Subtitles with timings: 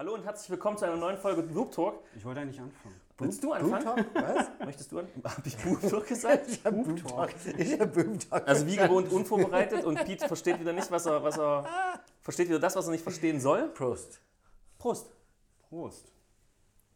[0.00, 2.02] Hallo und herzlich willkommen zu einer neuen Folge Boob Talk.
[2.16, 2.98] Ich wollte eigentlich anfangen.
[3.18, 3.84] Willst du anfangen?
[3.84, 4.06] Talk?
[4.14, 4.48] Was?
[4.64, 5.22] Möchtest du anfangen?
[5.22, 6.48] Hab ich Boob Talk gesagt?
[6.48, 7.34] Ich hab Boom Talk.
[7.58, 8.48] Ich hab Boom Talk.
[8.48, 12.58] Also wie gewohnt unvorbereitet und Pete versteht wieder nicht, was er, was er versteht wieder
[12.58, 13.68] das, was er nicht verstehen soll.
[13.68, 14.22] Prost.
[14.78, 15.12] Prost.
[15.68, 16.10] Prost.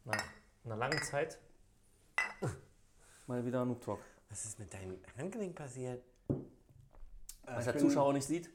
[0.05, 0.23] Nach
[0.63, 1.37] einer langen Zeit
[3.27, 3.99] mal wieder Noob Talk.
[4.29, 6.03] Was ist mit deinem Handgelenk passiert?
[7.43, 8.49] Was ich der Zuschauer nicht sieht.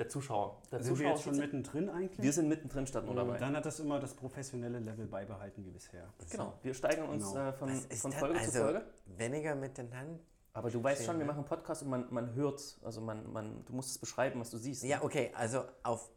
[0.00, 0.62] Der Zuschauer.
[0.72, 2.22] Der Sind wir Zuschauer jetzt schon mittendrin eigentlich?
[2.22, 3.36] wir sind mittendrin statt nur Und dabei.
[3.38, 6.08] dann hat das immer das professionelle Level beibehalten wie bisher.
[6.30, 7.48] Genau, wir steigern uns Genau.
[7.48, 8.12] äh, von, von?
[8.12, 8.84] Folge also, zu Folge.
[9.18, 10.18] Weniger mit den Händen.
[10.54, 13.62] Aber du weißt schon, wir machen einen Podcast und man, man hört, also man, man,
[13.66, 14.82] du musst es beschreiben, was du siehst.
[14.84, 16.10] Ja, okay, also auf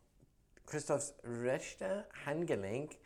[0.66, 2.98] Christophs rechter Handgelenk.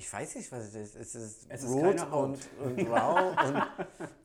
[0.00, 0.96] Ich weiß nicht, was es ist.
[0.96, 3.28] Es ist, Es ist rot und, und rau.
[3.46, 3.62] und,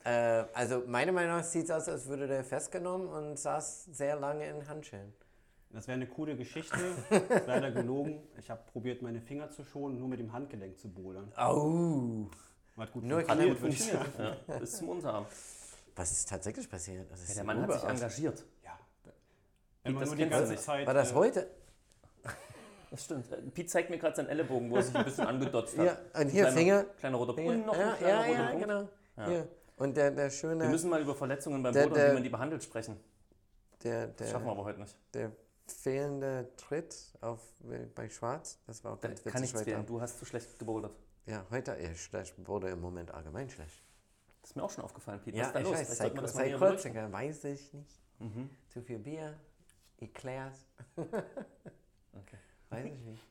[0.04, 4.16] äh, also meiner Meinung nach sieht es aus, als würde der festgenommen und saß sehr
[4.16, 5.12] lange in Handschellen.
[5.68, 6.78] Das wäre eine coole Geschichte.
[7.10, 8.22] Ist leider gelogen.
[8.38, 11.30] Ich habe probiert, meine Finger zu schonen, nur mit dem Handgelenk zu bouldern.
[11.36, 12.30] Au!
[12.78, 14.48] Hat gut Nur Hat ja gut funktioniert, würde ich funktioniert.
[14.48, 15.26] Ja, bis zum Unterarm.
[15.94, 17.10] Was ist tatsächlich passiert?
[17.12, 18.46] Ist Ja, der Mann hat sich engagiert.
[18.64, 18.78] Ja.
[19.82, 20.56] Wenn man das nur die ganze.
[20.56, 20.86] Zeit.
[20.86, 21.50] War das äh, heute?
[22.96, 23.30] Das stimmt.
[23.30, 25.84] Äh, Pete zeigt mir gerade seinen Ellenbogen, wo er sich ein bisschen angedotzt hat.
[25.86, 26.84] Ja, und hier kleiner, Finger.
[26.98, 27.50] Kleiner roter Finger.
[27.52, 28.62] Und noch ja, ein kleiner ja, roter ja, Punkt.
[28.66, 28.88] genau.
[29.16, 29.26] Ja.
[29.28, 29.48] Hier.
[29.76, 32.14] Und der, der schöne, Wir müssen mal über Verletzungen beim Der- Boden und der- wie
[32.14, 32.98] man die behandelt sprechen.
[33.82, 34.96] der, Das schaffen wir der, aber heute nicht.
[35.14, 35.32] der
[35.66, 37.40] fehlende Tritt auf,
[37.94, 39.70] bei Schwarz, das war auch Da ganz kann witzig nichts heute.
[39.72, 39.86] fehlen.
[39.86, 40.92] Du hast zu schlecht gebouldert.
[41.26, 43.82] Ja, heute ist schlecht, wurde im Moment allgemein schlecht.
[44.40, 45.36] Das ist mir auch schon aufgefallen, Pete.
[45.36, 45.74] Ja, Was ist da ich los?
[45.74, 48.00] weiß, seit, das seit kurzem, weiß ich nicht.
[48.20, 48.48] Mhm.
[48.68, 49.34] Zu viel Bier,
[49.98, 52.38] Eclairs, Okay.
[52.70, 53.22] Weiß ich nicht.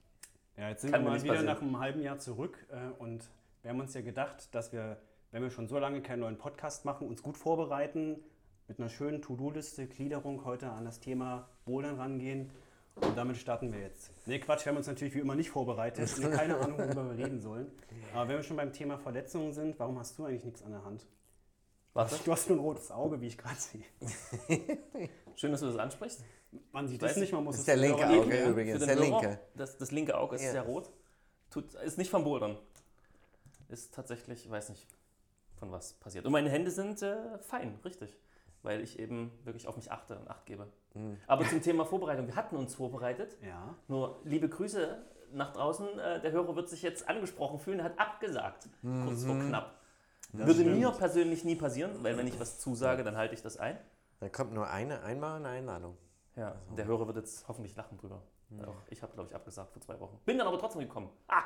[0.58, 1.46] Ja, jetzt sind Kann wir mal wieder passieren.
[1.54, 3.30] nach einem halben Jahr zurück äh, und
[3.62, 4.98] wir haben uns ja gedacht, dass wir,
[5.32, 8.18] wenn wir schon so lange keinen neuen Podcast machen, uns gut vorbereiten,
[8.68, 12.50] mit einer schönen To-Do-Liste, Gliederung heute an das Thema Bouldern rangehen.
[12.96, 14.10] Und damit starten wir jetzt.
[14.26, 17.26] Nee, Quatsch, wir haben uns natürlich wie immer nicht vorbereitet und keine Ahnung, worüber wir
[17.26, 17.68] reden sollen.
[18.14, 20.86] Aber wenn wir schon beim Thema Verletzungen sind, warum hast du eigentlich nichts an der
[20.86, 21.06] Hand?
[21.94, 23.84] Warte, Du hast nur ein rotes Auge, wie ich gerade sehe.
[25.36, 26.24] schön, dass du das ansprichst.
[26.72, 29.02] Man sieht Weiß das nicht, man muss Das ist der linke Auge übrigens, der Hörer,
[29.06, 29.40] linke.
[29.56, 30.52] Das, das linke Auge ist Ja.
[30.52, 30.92] sehr rot.
[31.50, 32.58] Tut, ist nicht vom Bouldern.
[33.70, 34.86] Ist tatsächlich, ich weiß nicht,
[35.58, 36.26] von was passiert.
[36.26, 38.16] Und meine Hände sind äh, fein, richtig.
[38.62, 40.68] Weil ich eben wirklich auf mich achte und Acht gebe.
[40.94, 41.18] Mhm.
[41.28, 42.28] Aber zum Thema Vorbereitung.
[42.28, 43.38] Wir hatten uns vorbereitet.
[43.44, 43.76] Ja.
[43.88, 44.98] Nur liebe Grüße
[45.34, 46.00] nach draußen.
[46.00, 47.80] Äh, der Hörer wird sich jetzt angesprochen fühlen.
[47.80, 48.68] Er hat abgesagt.
[48.82, 49.80] Kurz vor knapp.
[50.34, 50.80] Würde stimmt.
[50.80, 53.78] mir persönlich nie passieren, weil wenn ich was zusage, dann halte ich das ein.
[54.20, 55.98] Da kommt nur eine, einmal eine Einladung.
[56.36, 58.22] Ja, der Hörer wird jetzt hoffentlich lachen drüber.
[58.66, 60.20] Auch ich habe, glaube ich, abgesagt vor zwei Wochen.
[60.26, 61.10] Bin dann aber trotzdem gekommen.
[61.28, 61.44] Ah,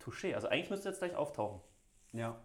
[0.00, 0.34] touché.
[0.34, 1.60] Also eigentlich müsste jetzt gleich auftauchen.
[2.12, 2.40] Ja,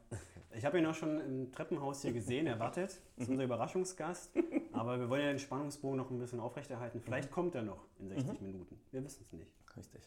[0.51, 2.47] ich habe ihn auch schon im Treppenhaus hier gesehen.
[2.47, 4.31] Er wartet, ist unser Überraschungsgast.
[4.73, 7.01] Aber wir wollen ja den Spannungsbogen noch ein bisschen aufrechterhalten.
[7.01, 8.79] Vielleicht kommt er noch in 60 Minuten.
[8.91, 9.51] Wir wissen es nicht.
[9.77, 10.01] Richtig.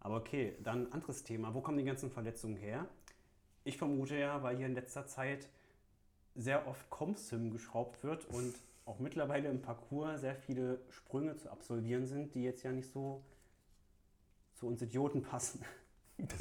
[0.00, 1.52] Aber okay, dann ein anderes Thema.
[1.54, 2.86] Wo kommen die ganzen Verletzungen her?
[3.64, 5.48] Ich vermute ja, weil hier in letzter Zeit
[6.34, 8.54] sehr oft Comsim geschraubt wird und
[8.90, 13.24] auch mittlerweile im Parcours sehr viele Sprünge zu absolvieren sind, die jetzt ja nicht so
[14.54, 15.64] zu uns Idioten passen.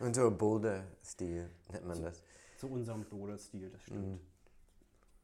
[0.00, 2.22] Und so Boulder-Stil nennt man das.
[2.56, 4.20] Zu unserem Boulder-Stil, das stimmt.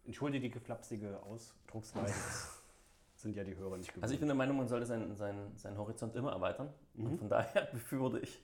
[0.04, 2.14] Entschuldige die flapsige Ausdrucksweise.
[3.16, 4.04] Sind ja die Hörer nicht gewöhnt.
[4.04, 6.72] Also ich bin der Meinung, man sollte seinen, seinen, seinen Horizont immer erweitern.
[6.96, 8.42] Und von daher befürworte ich,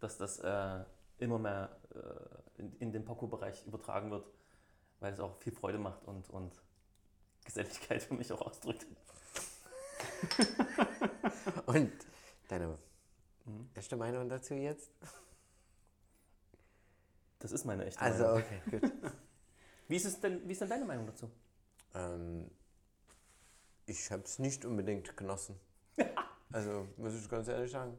[0.00, 0.84] dass das äh,
[1.18, 4.26] immer mehr äh, in, in den Parcours-Bereich übertragen wird,
[5.00, 6.62] weil es auch viel Freude macht und, und
[7.44, 8.86] Geselligkeit für mich auch ausdrückt.
[11.66, 11.92] Und
[12.48, 12.78] deine
[13.74, 14.90] echte Meinung dazu jetzt?
[17.40, 18.42] Das ist meine echte Also, Meinung.
[18.42, 18.92] okay, gut.
[19.88, 21.30] Wie ist, es denn, wie ist denn deine Meinung dazu?
[21.94, 22.50] ähm,
[23.86, 25.58] ich habe es nicht unbedingt genossen.
[26.52, 27.98] Also, muss ich ganz ehrlich sagen.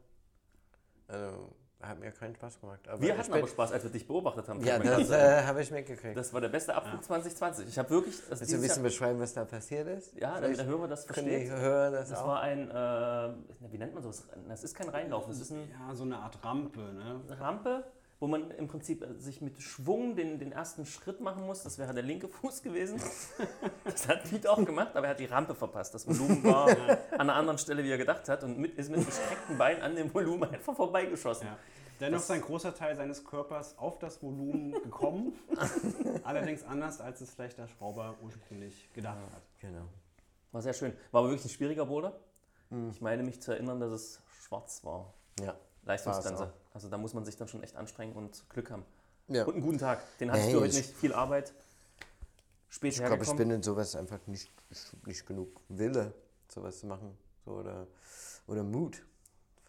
[1.09, 2.79] Also, hat mir keinen Spaß gemacht.
[2.87, 4.63] Aber Wir hatten aber Spaß, als wir dich beobachtet haben.
[4.63, 6.17] Ja, das äh, habe ich mitgekriegt.
[6.17, 7.67] das war der beste Abflug 2020.
[7.67, 8.15] Ich habe wirklich...
[8.29, 10.13] Das Willst du ein bisschen Jahr, beschreiben, was da passiert ist?
[10.19, 11.49] ja, damit der Hörer das versteht.
[11.51, 12.27] Hörer das, Das auch.
[12.27, 14.23] war ein, äh, wie nennt man sowas?
[14.47, 17.21] Das ist kein Reinlaufen, das ist ein ja, so eine Art Rampe, ne?
[17.39, 17.83] Rampe,
[18.25, 21.61] wo man im Prinzip äh, sich mit Schwung den, den ersten Schritt machen muss.
[21.61, 22.99] Das wäre der linke Fuß gewesen.
[23.83, 25.93] Das hat Piet auch gemacht, aber er hat die Rampe verpasst.
[25.93, 26.67] Das Volumen war
[27.11, 29.95] an einer anderen Stelle, wie er gedacht hat, und mit, ist mit gestreckten Beinen an
[29.95, 31.45] dem Volumen einfach vorbeigeschossen.
[31.45, 31.57] Ja.
[31.99, 35.33] Dennoch ist ein großer Teil seines Körpers auf das Volumen gekommen.
[36.23, 39.43] Allerdings anders, als es vielleicht der Schrauber ursprünglich gedacht hat.
[39.61, 39.85] Genau.
[40.51, 40.93] War sehr schön.
[41.11, 42.19] War aber wirklich ein schwieriger Boulder.
[42.89, 45.13] Ich meine mich zu erinnern, dass es schwarz war.
[45.39, 45.55] Ja.
[45.85, 46.51] Leistungsgrenze.
[46.73, 48.85] Also da muss man sich dann schon echt anstrengen und Glück haben.
[49.27, 49.45] ja.
[49.45, 50.01] Und einen guten Tag.
[50.19, 50.95] Den hattest Hey, du heute ich- nicht.
[50.97, 51.53] Viel Arbeit.
[52.69, 54.51] Spät Ich glaube, ich bin in sowas einfach nicht,
[55.05, 56.13] nicht genug Wille,
[56.49, 57.17] sowas zu machen.
[57.45, 57.87] So, oder,
[58.47, 59.01] oder Mut.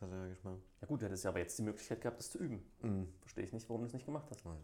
[0.00, 0.56] sage ich mal.
[0.80, 2.64] Ja gut, du hättest ja aber jetzt die Möglichkeit gehabt, das zu üben.
[2.82, 3.12] Mhm.
[3.20, 4.44] Verstehe ich nicht, warum du es nicht gemacht hast.
[4.44, 4.58] Also.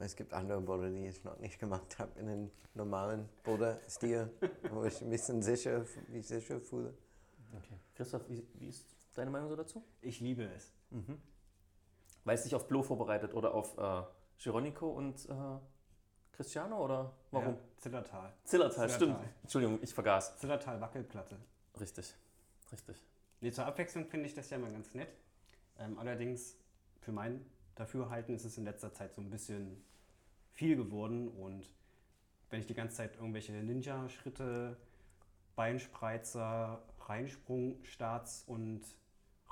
[0.00, 4.30] Es gibt andere Boote, die ich noch nicht gemacht habe in den normalen Boulder-Stil,
[4.70, 6.94] wo ich ein bisschen sicher, mich sicher fühle.
[7.56, 7.78] Okay.
[7.96, 8.84] Christoph, wie, wie ist
[9.18, 9.84] deine Meinung so dazu?
[10.00, 10.72] Ich liebe es.
[10.90, 11.20] Mhm.
[12.24, 14.02] Weil es dich auf Blo vorbereitet oder auf äh,
[14.38, 15.32] Gironico und äh,
[16.32, 17.54] Cristiano oder warum?
[17.54, 18.32] Ja, Zillertal.
[18.44, 19.12] Zillertal, stimmt.
[19.12, 19.34] Zillertal.
[19.42, 20.38] Entschuldigung, ich vergaß.
[20.38, 21.36] Zillertal Wackelplatte.
[21.80, 22.14] Richtig,
[22.72, 23.04] richtig.
[23.40, 25.12] Nee, zur Abwechslung finde ich das ja mal ganz nett.
[25.78, 26.56] Ähm, allerdings,
[27.00, 27.44] für mein
[27.74, 29.84] Dafürhalten ist es in letzter Zeit so ein bisschen
[30.52, 31.70] viel geworden und
[32.50, 34.76] wenn ich die ganze Zeit irgendwelche Ninja-Schritte,
[35.54, 38.82] Beinspreizer, Reinsprung, Starts und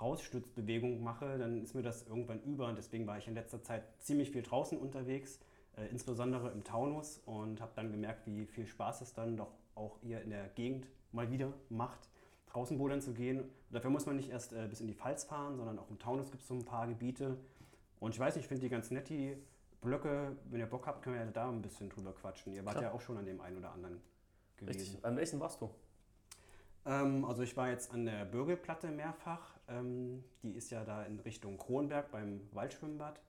[0.01, 3.85] Rausstützbewegungen mache, dann ist mir das irgendwann über und deswegen war ich in letzter Zeit
[3.99, 5.41] ziemlich viel draußen unterwegs,
[5.77, 9.99] äh, insbesondere im Taunus und habe dann gemerkt, wie viel Spaß es dann doch auch
[10.01, 12.11] hier in der Gegend mal wieder macht,
[12.47, 13.41] draußen bodern zu gehen.
[13.41, 15.99] Und dafür muss man nicht erst äh, bis in die Pfalz fahren, sondern auch im
[15.99, 17.39] Taunus gibt es so ein paar Gebiete.
[18.01, 19.37] Und ich weiß nicht, ich finde die ganz nett, die
[19.81, 20.37] Blöcke.
[20.51, 22.53] Wenn ihr Bock habt, können wir ja da ein bisschen drüber quatschen.
[22.53, 22.91] Ihr wart Klar.
[22.91, 24.01] ja auch schon an dem einen oder anderen
[24.57, 24.81] gewesen.
[24.81, 25.05] Richtig.
[25.05, 25.71] An welchen warst du?
[26.87, 29.57] Ähm, also ich war jetzt an der Bürgelplatte mehrfach.
[29.69, 33.21] Ähm, die ist ja da in Richtung Kronberg beim Waldschwimmbad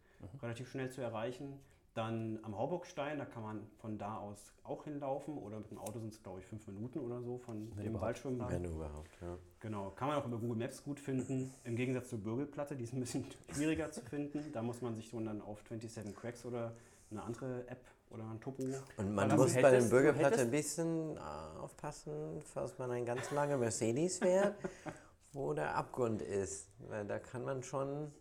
[0.42, 1.60] relativ schnell zu erreichen.
[1.94, 5.98] Dann am Hauburgstein, da kann man von da aus auch hinlaufen oder mit dem Auto
[5.98, 8.00] sind es glaube ich fünf Minuten oder so von Wenn dem.
[8.00, 8.52] Waldschwimmbad.
[8.52, 9.36] Wenn überhaupt, ja.
[9.62, 11.52] Genau, kann man auch über Google Maps gut finden.
[11.64, 14.52] Im Gegensatz zur Bürgelplatte, die ist ein bisschen schwieriger zu finden.
[14.52, 16.76] Da muss man sich schon dann auf 27 Cracks oder
[17.10, 18.64] eine andere App oder ein Topo.
[18.98, 21.20] Und man muss bei den Bürgerplatte ein bisschen äh,
[21.60, 24.56] aufpassen, falls man ein ganz langer Mercedes fährt,
[25.34, 26.70] wo der Abgrund ist.
[26.80, 28.12] Weil da kann man schon.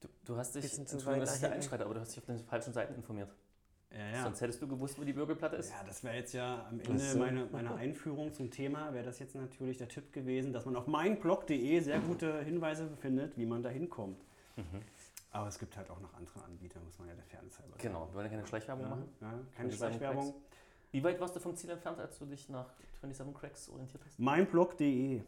[0.00, 1.64] Du, du hast dich, Bisschen zu weit das ist der nach hinten.
[1.64, 3.30] Einschreiter, aber du hast dich auf den falschen Seiten informiert.
[3.92, 4.22] Ja, ja.
[4.22, 5.70] Sonst hättest du gewusst, wo die Bürgerplatte ist.
[5.70, 7.18] Ja, das wäre jetzt ja am Ende so.
[7.18, 10.86] meiner, meiner Einführung zum Thema, wäre das jetzt natürlich der Tipp gewesen, dass man auf
[10.86, 14.18] meinblog.de sehr gute Hinweise findet, wie man da hinkommt.
[14.56, 14.80] Mhm.
[15.32, 17.82] Aber es gibt halt auch noch andere Anbieter, muss man ja der Fairness halber sagen.
[17.82, 19.08] Genau, wir wollen ja keine Schleichwerbung Ja, machen.
[19.20, 20.34] ja, keine 27 Schleichwerbung.
[20.90, 22.68] Wie weit warst du vom Ziel entfernt, als du dich nach
[23.00, 24.18] 27 Cracks orientiert hast?
[24.18, 25.22] Meinblog.de.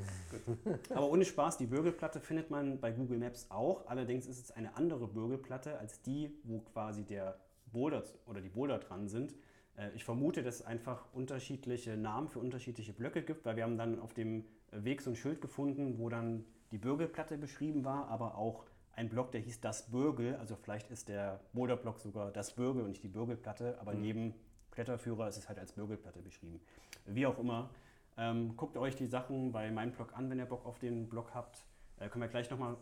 [0.94, 3.86] Aber ohne Spaß, die Bürgelplatte findet man bei Google Maps auch.
[3.86, 7.38] Allerdings ist es eine andere Bürgelplatte als die, wo quasi der
[7.72, 9.32] Boulder oder die Boulder dran sind.
[9.76, 13.78] Äh, Ich vermute, dass es einfach unterschiedliche Namen für unterschiedliche Blöcke gibt, weil wir haben
[13.78, 18.36] dann auf dem Weg so ein Schild gefunden, wo dann die Bürgelplatte beschrieben war, aber
[18.36, 20.36] auch ein Block, der hieß das Bürgel.
[20.36, 24.34] Also vielleicht ist der Boulderblock sogar das Bürgel und nicht die Bürgelplatte, aber neben
[24.70, 26.60] Kletterführer ist es halt als Bürgelplatte beschrieben.
[27.06, 27.70] Wie auch immer.
[28.16, 31.30] Ähm, guckt euch die Sachen bei meinem Blog an, wenn ihr Bock auf den Blog
[31.34, 31.64] habt.
[31.98, 32.76] Äh, können wir gleich nochmal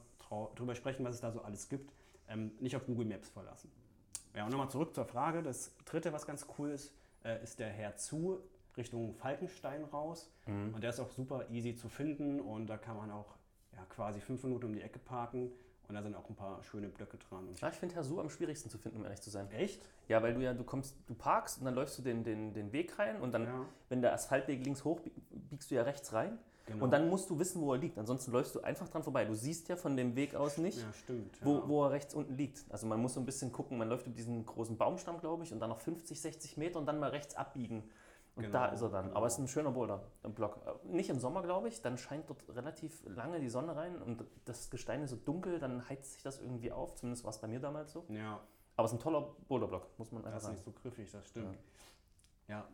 [0.56, 1.92] drüber sprechen, was es da so alles gibt.
[2.28, 3.70] Ähm, nicht auf Google Maps verlassen.
[4.34, 5.42] Ja, und nochmal zurück zur Frage.
[5.42, 6.92] Das dritte, was ganz cool ist,
[7.24, 8.40] äh, ist der Herzu
[8.76, 10.30] Richtung Falkenstein raus.
[10.74, 13.36] Und der ist auch super easy zu finden und da kann man auch
[13.72, 15.50] ja, quasi fünf Minuten um die Ecke parken
[15.88, 17.48] und da sind auch ein paar schöne Blöcke dran.
[17.48, 19.50] Und Ja, ich finde Hersu am schwierigsten zu finden, um ehrlich zu sein.
[19.52, 19.80] Echt?
[20.08, 22.72] Ja, weil du ja, du kommst, du parkst und dann läufst du den, den, den
[22.72, 23.64] Weg rein und dann, Ja.
[23.88, 25.00] wenn der Asphaltweg links hoch
[25.30, 26.38] biegst du ja rechts rein.
[26.66, 26.84] Genau.
[26.84, 27.96] Und dann musst du wissen, wo er liegt.
[27.96, 29.24] Ansonsten läufst du einfach dran vorbei.
[29.24, 31.38] Du siehst ja von dem Weg aus nicht, Ja, stimmt.
[31.42, 31.62] wo, ja.
[31.66, 32.66] wo er rechts unten liegt.
[32.68, 35.52] Also man muss so ein bisschen gucken, man läuft über diesen großen Baumstamm, glaube ich,
[35.54, 37.84] und dann noch 50, 60 Meter und dann mal rechts abbiegen.
[38.38, 39.06] Und Genau, da ist er dann.
[39.06, 39.16] genau.
[39.16, 40.60] Aber es ist ein schöner Boulder, ein Block.
[40.64, 41.82] Äh, Nicht im Sommer, glaube ich.
[41.82, 45.88] Dann scheint dort relativ lange die Sonne rein und das Gestein ist so dunkel, dann
[45.88, 46.94] heizt sich das irgendwie auf.
[46.94, 48.04] Zumindest war es bei mir damals so.
[48.08, 48.40] Ja,
[48.76, 50.54] Aber es ist ein toller Boulderblock, muss man einfach das ist sagen.
[50.56, 51.58] nicht so griffig, das stimmt.
[52.46, 52.66] Ja.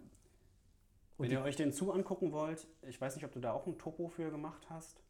[1.17, 3.67] Und Wenn ihr euch den Zoo angucken wollt, ich weiß nicht, ob du da auch
[3.67, 5.03] ein Topo für gemacht hast.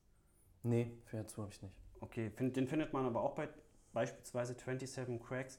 [0.63, 1.75] Nee, für dazu habe ich nicht.
[2.01, 3.49] Okay, den findet man aber auch bei
[3.93, 5.59] beispielsweise 27 Cracks.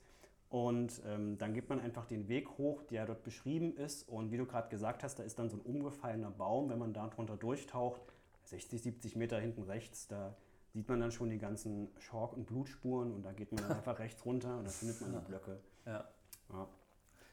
[0.50, 4.08] Und ähm, dann gibt man einfach den Weg hoch, der dort beschrieben ist.
[4.08, 6.70] Und wie du gerade gesagt hast, da ist dann so ein umgefallener Baum.
[6.70, 8.02] Wenn man da drunter durchtaucht,
[8.44, 10.36] 60, 70 Meter hinten rechts, da
[10.74, 13.14] sieht man dann schon die ganzen Schork- und Blutspuren.
[13.14, 15.60] Und da geht man dann einfach rechts runter und da findet man die Blöcke.
[15.86, 16.06] Ja.
[16.54, 16.68] Ja.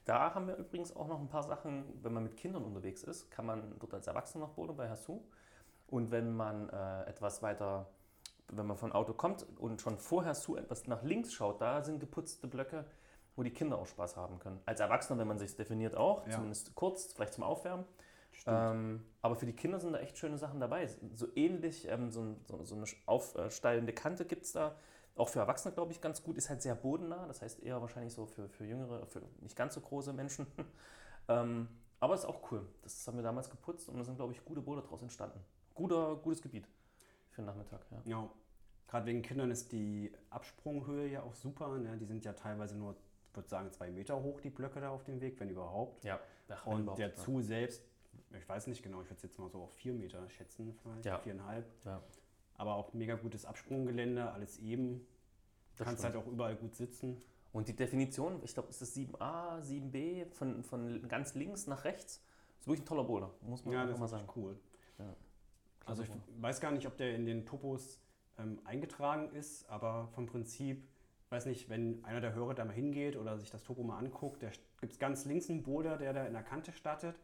[0.05, 3.31] Da haben wir übrigens auch noch ein paar Sachen, wenn man mit Kindern unterwegs ist,
[3.31, 5.23] kann man dort als Erwachsener noch bouldern bei Hasu.
[5.87, 7.87] Und wenn man äh, etwas weiter,
[8.49, 12.01] wenn man von Auto kommt und schon vor Hasu etwas nach links schaut, da sind
[12.01, 12.85] geputzte Blöcke,
[13.37, 14.61] wo die Kinder auch Spaß haben können.
[14.67, 16.33] Als Erwachsener, wenn man sich definiert, auch, Ja.
[16.35, 17.85] zumindest kurz, vielleicht zum Aufwärmen.
[18.47, 20.89] Ähm, aber für die Kinder sind da echt schöne Sachen dabei.
[21.15, 24.75] So ähnlich, ähm, so, ein- so, so eine aufsteilende Kante gibt es da.
[25.17, 26.37] Auch für Erwachsene, glaube ich, ganz gut.
[26.39, 27.27] Ist halt sehr bodennah.
[27.27, 30.47] Das heißt eher wahrscheinlich so für, für jüngere, für nicht ganz so große Menschen.
[31.29, 31.69] ähm,
[32.01, 32.67] aber ist auch cool.
[32.83, 35.39] Das haben wir damals geputzt und da sind, glaube ich, gute Boote draus entstanden.
[35.75, 36.67] Guter, gutes Gebiet
[37.31, 37.81] für den Nachmittag.
[37.91, 38.01] Ja.
[38.05, 38.31] Ja,
[38.89, 41.69] gerade wegen Kindern ist die Absprunghöhe ja auch super.
[41.79, 41.97] Ne?
[41.99, 42.97] Die sind ja teilweise nur,
[43.37, 46.05] würde sagen, zwei Meter hoch, die Blöcke da auf dem Weg, wenn überhaupt.
[46.05, 47.17] Ja, ach, Und überhaupt, der ja.
[47.17, 47.83] Zoo selbst,
[48.39, 51.05] ich weiß nicht genau, ich würde es jetzt mal so auf vier Meter schätzen, vielleicht
[51.05, 51.19] Ja.
[51.19, 51.67] viereinhalb.
[51.85, 52.03] Ja.
[52.55, 55.07] aber auch mega gutes Absprunggelände, alles eben.
[55.77, 56.15] Das Kannst stimmt.
[56.17, 57.21] halt auch überall gut sitzen.
[57.53, 62.23] Und die Definition, ich glaube, ist das 7a, 7b, von, von ganz links nach rechts,
[62.61, 64.29] ist wirklich ein toller Boulder, muss man Ja, das mal ist sagen.
[64.37, 64.59] cool.
[64.99, 65.17] Ja.
[65.87, 66.11] Also ich
[66.41, 68.01] weiß gar nicht, ob der in den Topos
[68.39, 70.87] ähm, eingetragen ist, aber vom Prinzip,
[71.33, 74.43] weiß nicht, wenn einer der Hörer da mal hingeht oder sich das Topo mal anguckt,
[74.43, 77.19] da gibt es ganz links einen Boulder, der da in der Kante startet.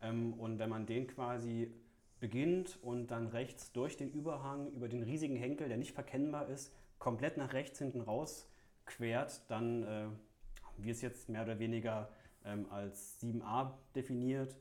[0.00, 1.72] Ähm, und wenn man den quasi
[2.20, 6.72] beginnt und dann rechts durch den Überhang über den riesigen Henkel, der nicht verkennbar ist,
[6.98, 8.48] komplett nach rechts hinten raus
[8.86, 12.10] quert, dann äh, haben wir es jetzt mehr oder weniger
[12.44, 14.56] ähm, als 7a definiert.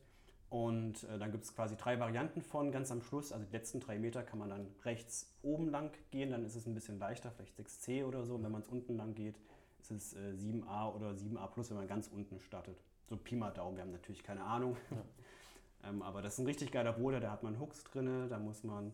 [0.49, 3.31] Und äh, dann gibt es quasi drei Varianten von ganz am Schluss.
[3.33, 6.65] Also die letzten drei Meter kann man dann rechts oben lang gehen, dann ist es
[6.65, 8.35] ein bisschen leichter, vielleicht 6c oder so.
[8.35, 9.35] Und wenn man es unten lang geht,
[9.79, 12.77] ist es äh, 7a oder 7a plus, wenn man ganz unten startet.
[13.09, 14.77] So Pi mal Daumen, wir haben natürlich keine Ahnung.
[15.83, 18.63] ähm, aber das ist ein richtig geiler Boulder, da hat man Hooks drin, da muss
[18.63, 18.93] man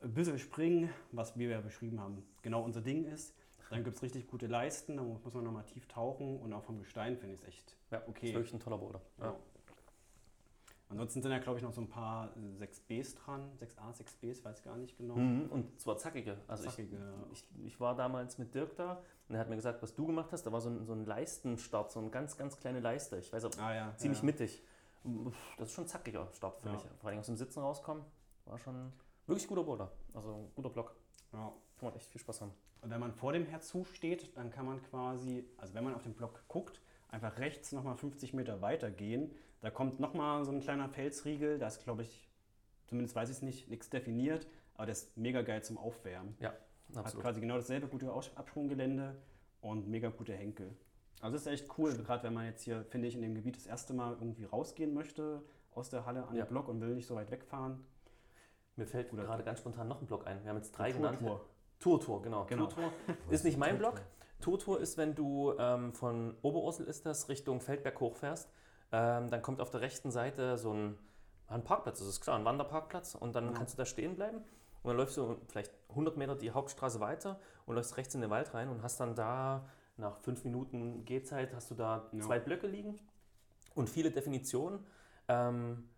[0.00, 3.34] ein bisschen springen, was wir ja beschrieben haben, genau unser Ding ist.
[3.70, 6.78] Dann gibt es richtig gute Leisten, da muss man nochmal tief tauchen und auch vom
[6.78, 8.26] Gestein finde ich es echt Ja, okay.
[8.28, 9.00] Ist wirklich ein toller Boulder.
[9.18, 9.34] Ja.
[10.94, 11.00] Ja.
[11.00, 13.50] Ansonsten sind da, glaube ich, noch so ein paar äh, 6Bs dran.
[13.60, 15.16] 6A, 6Bs, weiß gar nicht genau.
[15.16, 15.46] Mhm.
[15.50, 16.36] Und zwar zackige.
[16.48, 16.96] Also Zackige,
[17.32, 20.06] ich, ich, ich war damals mit Dirk da und er hat mir gesagt, was du
[20.06, 23.16] gemacht hast, da war so ein, so ein Leistenstart, so eine ganz, ganz kleine Leiste.
[23.18, 23.96] Ich weiß auch, Ah ja.
[23.96, 24.26] ziemlich ja.
[24.26, 24.62] mittig.
[25.58, 26.74] Das ist schon ein zackiger Start für Ja.
[26.74, 26.82] mich.
[27.00, 28.04] Vor allem aus dem Sitzen rauskommen,
[28.44, 28.92] war schon
[29.26, 29.90] wirklich guter Boulder.
[30.14, 30.94] Also ein guter Block.
[31.32, 31.52] Ja.
[31.78, 32.52] Kann man echt viel Spaß haben.
[32.82, 36.02] Und wenn man vor dem Herzu steht, dann kann man quasi, also wenn man auf
[36.02, 39.32] den Block guckt, einfach rechts nochmal 50 Meter weiter gehen.
[39.62, 42.28] Da kommt nochmal so ein kleiner Felsriegel, da ist, glaube ich,
[42.88, 46.36] zumindest weiß ich es nicht, nichts definiert, aber der ist mega geil zum Aufwärmen.
[46.40, 46.50] Ja,
[46.90, 47.22] Hat absolut.
[47.24, 49.16] quasi genau dasselbe gute Absprunggelände
[49.60, 50.76] und mega gute Henkel.
[51.20, 53.56] Also das ist echt cool, gerade wenn man jetzt hier, finde ich, in dem Gebiet
[53.56, 55.42] das erste Mal irgendwie rausgehen möchte
[55.72, 56.44] aus der Halle an Ja.
[56.44, 57.84] den Block und will nicht so weit wegfahren.
[58.74, 60.42] Mir fällt Guter gerade ganz spontan noch ein Block ein.
[60.42, 61.18] Wir haben jetzt drei Tour, genannt.
[61.20, 61.40] Tour.
[61.78, 62.44] Tour, Tour, genau.
[62.46, 62.66] Genau.
[62.66, 64.00] Tour, Tour ist nicht mein Block.
[64.40, 68.50] Tour, Tour ist, wenn du ähm, von Oberursel ist das Richtung Feldberg hochfährst.
[68.92, 70.98] Ähm, dann kommt auf der rechten Seite so ein,
[71.48, 73.14] ein Parkplatz, das ist klar, ein Wanderparkplatz.
[73.14, 73.52] Und dann Ja.
[73.52, 74.38] kannst du da stehen bleiben.
[74.82, 78.30] Und dann läufst du vielleicht 100 Meter die Hauptstraße weiter und läufst rechts in den
[78.30, 82.20] Wald rein und hast dann da nach fünf Minuten Gehzeit hast du da Ja.
[82.20, 82.98] zwei Blöcke liegen
[83.74, 84.84] und viele Definitionen.
[85.28, 85.88] Ähm,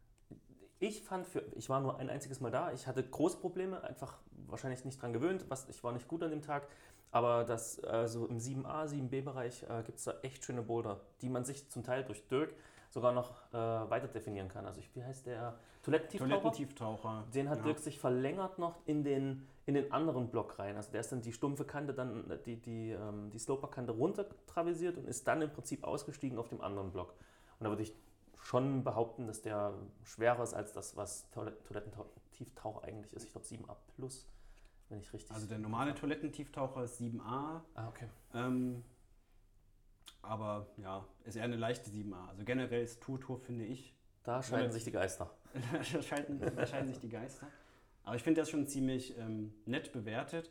[0.81, 4.19] ich fand, für, ich war nur ein einziges Mal da, ich hatte große Probleme, einfach
[4.49, 6.67] wahrscheinlich nicht dran gewöhnt, was, ich war nicht gut an dem Tag,
[7.11, 11.45] aber das, also im 7a, 7b-Bereich äh, gibt es da echt schöne Boulder, die man
[11.45, 12.53] sich zum Teil durch Dirk
[12.95, 14.67] sogar noch äh, weiter definieren kann.
[14.67, 15.59] Also ich, wie heißt der?
[15.83, 16.31] Toilettentieftaucher?
[16.31, 17.25] Toilettentieftaucher.
[17.35, 17.65] Den hat ja.
[17.65, 20.77] Dirk sich verlängert noch in den, in den anderen Block rein.
[20.77, 24.27] Also der ist dann die stumpfe Kante, dann äh, die, die, ähm, die Sloper-Kante runter
[24.47, 27.15] traversiert und ist dann im Prinzip ausgestiegen auf dem anderen Block.
[27.59, 27.93] Und da würde ich
[28.41, 29.75] schon behaupten, dass der
[30.05, 33.25] schwerer ist als das, was Toilet- Toilettentieftauch eigentlich ist.
[33.25, 34.29] Ich glaube 7a plus,
[34.89, 35.35] wenn ich richtig.
[35.35, 37.21] Also der normale Toilettentieftaucher ist 7a,
[37.75, 38.07] ah, okay.
[38.35, 38.85] ähm,
[40.25, 42.29] aber ja, ist eher eine leichte 7a.
[42.29, 45.31] Also generell ist Tour Tour, finde ich, Da scheiden sich die Geister.
[45.73, 47.47] da, scheiden, da scheiden sich die Geister.
[48.03, 50.51] Aber ich finde das schon ziemlich ähm, nett bewertet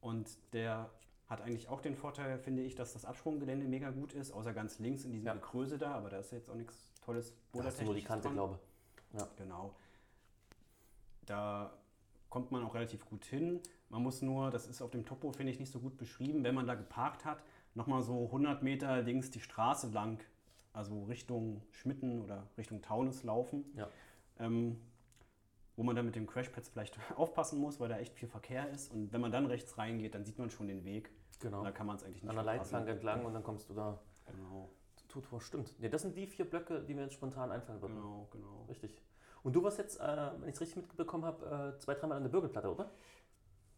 [0.00, 0.90] und der
[1.28, 4.78] hat eigentlich auch den Vorteil, finde ich, dass das Absprunggelände mega gut ist, außer ganz
[4.78, 5.34] links in diesem Ja.
[5.34, 8.28] Gekröse da, aber da ist jetzt auch nichts Tolles Da hast du nur die Kante,
[8.28, 8.34] dran.
[8.34, 8.58] glaube
[9.36, 9.74] Genau.
[11.26, 11.72] Da
[12.30, 13.60] kommt man auch relativ gut hin.
[13.90, 16.54] Man muss nur, das ist auf dem Topo, finde ich, nicht so gut beschrieben, wenn
[16.54, 17.42] man da geparkt hat,
[17.78, 20.22] nochmal so 100 Meter links die Straße lang,
[20.74, 23.64] also Richtung Schmitten oder Richtung Taunus laufen.
[23.74, 23.88] Ja.
[24.38, 24.78] Ähm,
[25.76, 28.92] wo man dann mit dem Crashpads vielleicht aufpassen muss, weil da echt viel Verkehr ist.
[28.92, 31.10] Und wenn man dann rechts reingeht, dann sieht man schon den Weg.
[31.38, 31.58] Genau.
[31.58, 32.44] Und da kann man es eigentlich nicht An der.
[32.44, 33.98] Leitplanke entlang und dann kommst du da.
[34.26, 34.70] Genau,
[35.06, 35.72] Tutor, stimmt.
[35.78, 37.94] Nee, das sind die vier Blöcke, die mir jetzt spontan einfallen würden.
[37.94, 38.66] genau, genau.
[38.68, 39.00] Richtig.
[39.44, 42.24] Und du warst jetzt, äh, wenn ich es richtig mitbekommen habe, äh, zwei, dreimal an
[42.24, 42.90] der Bürgerplatte, oder?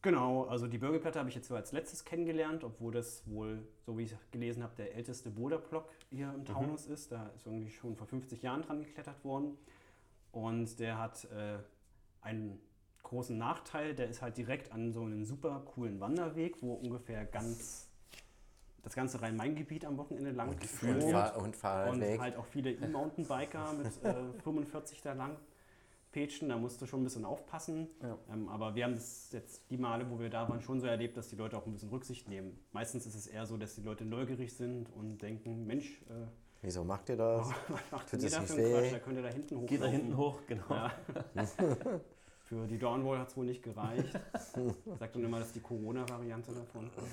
[0.02, 3.98] Genau, also die Bürgerplatte habe ich jetzt so als letztes kennengelernt, obwohl das wohl, so
[3.98, 7.12] wie ich gelesen habe, der älteste Boulderblock hier im Taunus ist.
[7.12, 9.58] Da ist irgendwie schon vor 50 Jahren dran geklettert worden.
[10.32, 11.58] Und der hat äh,
[12.22, 12.60] einen
[13.02, 17.88] großen Nachteil, der ist halt direkt an so einem super coolen Wanderweg, wo ungefähr ganz
[18.82, 20.58] das ganze Rhein-Main-Gebiet am Wochenende lang.
[20.58, 22.20] Fahr und Und Fahrradweg.
[22.20, 25.36] halt auch viele E-Mountainbiker mit äh, 45 da lang
[26.12, 27.88] petschen, da musst du schon ein bisschen aufpassen.
[28.02, 28.18] Ja.
[28.32, 31.16] Ähm, aber wir haben das jetzt die Male, wo wir da waren, schon so erlebt,
[31.16, 32.58] dass die Leute auch ein bisschen Rücksicht nehmen.
[32.72, 36.26] Meistens ist es eher so, dass die Leute neugierig sind und denken, Mensch, äh,
[36.62, 37.48] Wieso macht ihr das?
[37.68, 38.72] was macht Tut ihr das da nicht für einen?
[38.72, 38.92] Quatsch?
[38.92, 39.66] Da könnt ihr da hinten hoch.
[39.66, 40.64] Geht da hinten hoch, genau.
[40.68, 40.92] Ja.
[42.42, 44.12] Für die Dawnwall hat es wohl nicht gereicht.
[44.98, 46.90] Sagt dann immer, das ist die Corona-Variante davon.
[46.96, 47.06] Und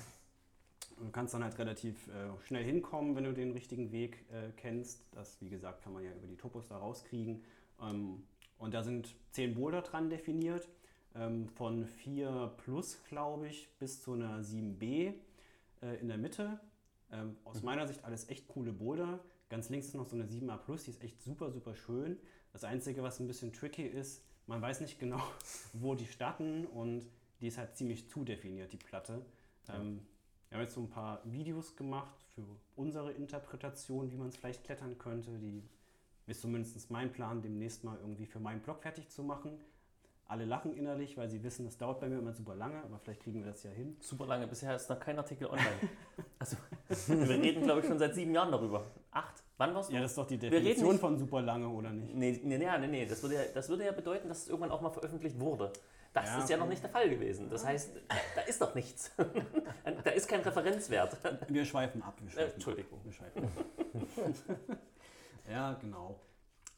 [1.00, 5.06] Du kannst dann halt relativ äh, schnell hinkommen, wenn du den richtigen Weg äh, kennst.
[5.12, 7.44] Das, wie gesagt, kann man ja über die Topos da rauskriegen.
[7.80, 8.24] Ähm,
[8.58, 10.68] und da sind zehn Boulder dran definiert.
[11.14, 15.14] ähm, von 4 Plus, glaube ich, bis zu einer 7B
[15.82, 16.60] äh, in der Mitte.
[17.10, 19.18] Ähm, aus meiner Sicht alles echt coole Boulder.
[19.48, 22.18] Ganz links ist noch so eine 7A Plus, die ist echt super, super schön.
[22.52, 25.22] Das Einzige, was ein bisschen tricky ist, man weiß nicht genau,
[25.72, 27.06] wo die starten und
[27.40, 29.24] die ist halt ziemlich zu definiert, die Platte.
[29.68, 30.00] Ähm,
[30.48, 32.44] wir haben jetzt so ein paar Videos gemacht für
[32.76, 35.38] unsere Interpretation, wie man es vielleicht klettern könnte.
[35.38, 35.62] Die
[36.28, 39.58] ist zumindest mein Plan, demnächst mal irgendwie für meinen Blog fertig zu machen.
[40.26, 43.22] Alle lachen innerlich, weil sie wissen, das dauert bei mir immer super lange, aber vielleicht
[43.22, 43.96] kriegen wir das ja hin.
[43.98, 44.46] Super lange.
[44.46, 45.66] Bisher ist noch kein Artikel online.
[46.40, 46.56] Also,
[46.88, 48.84] wir reden, glaube ich, schon seit sieben Jahren darüber.
[49.10, 49.42] Acht?
[49.56, 49.94] Wann warst du?
[49.94, 52.14] Ja, das ist doch die Definition von super lange, oder nicht?
[52.14, 53.06] Nee, nee, nee, nee, nee.
[53.06, 55.72] Das, würde ja, das würde ja bedeuten, dass es irgendwann auch mal veröffentlicht wurde.
[56.12, 57.50] Das Ja, ist ja noch nicht der Fall gewesen.
[57.50, 57.90] Das heißt,
[58.36, 59.10] da ist doch nichts.
[60.04, 61.16] da ist kein Referenzwert.
[61.48, 62.16] Wir schweifen ab.
[62.20, 62.98] Wir schweifen Äh, Entschuldigung.
[62.98, 63.04] Ab.
[63.04, 64.78] Wir schweifen ab.
[65.48, 66.20] ja, genau.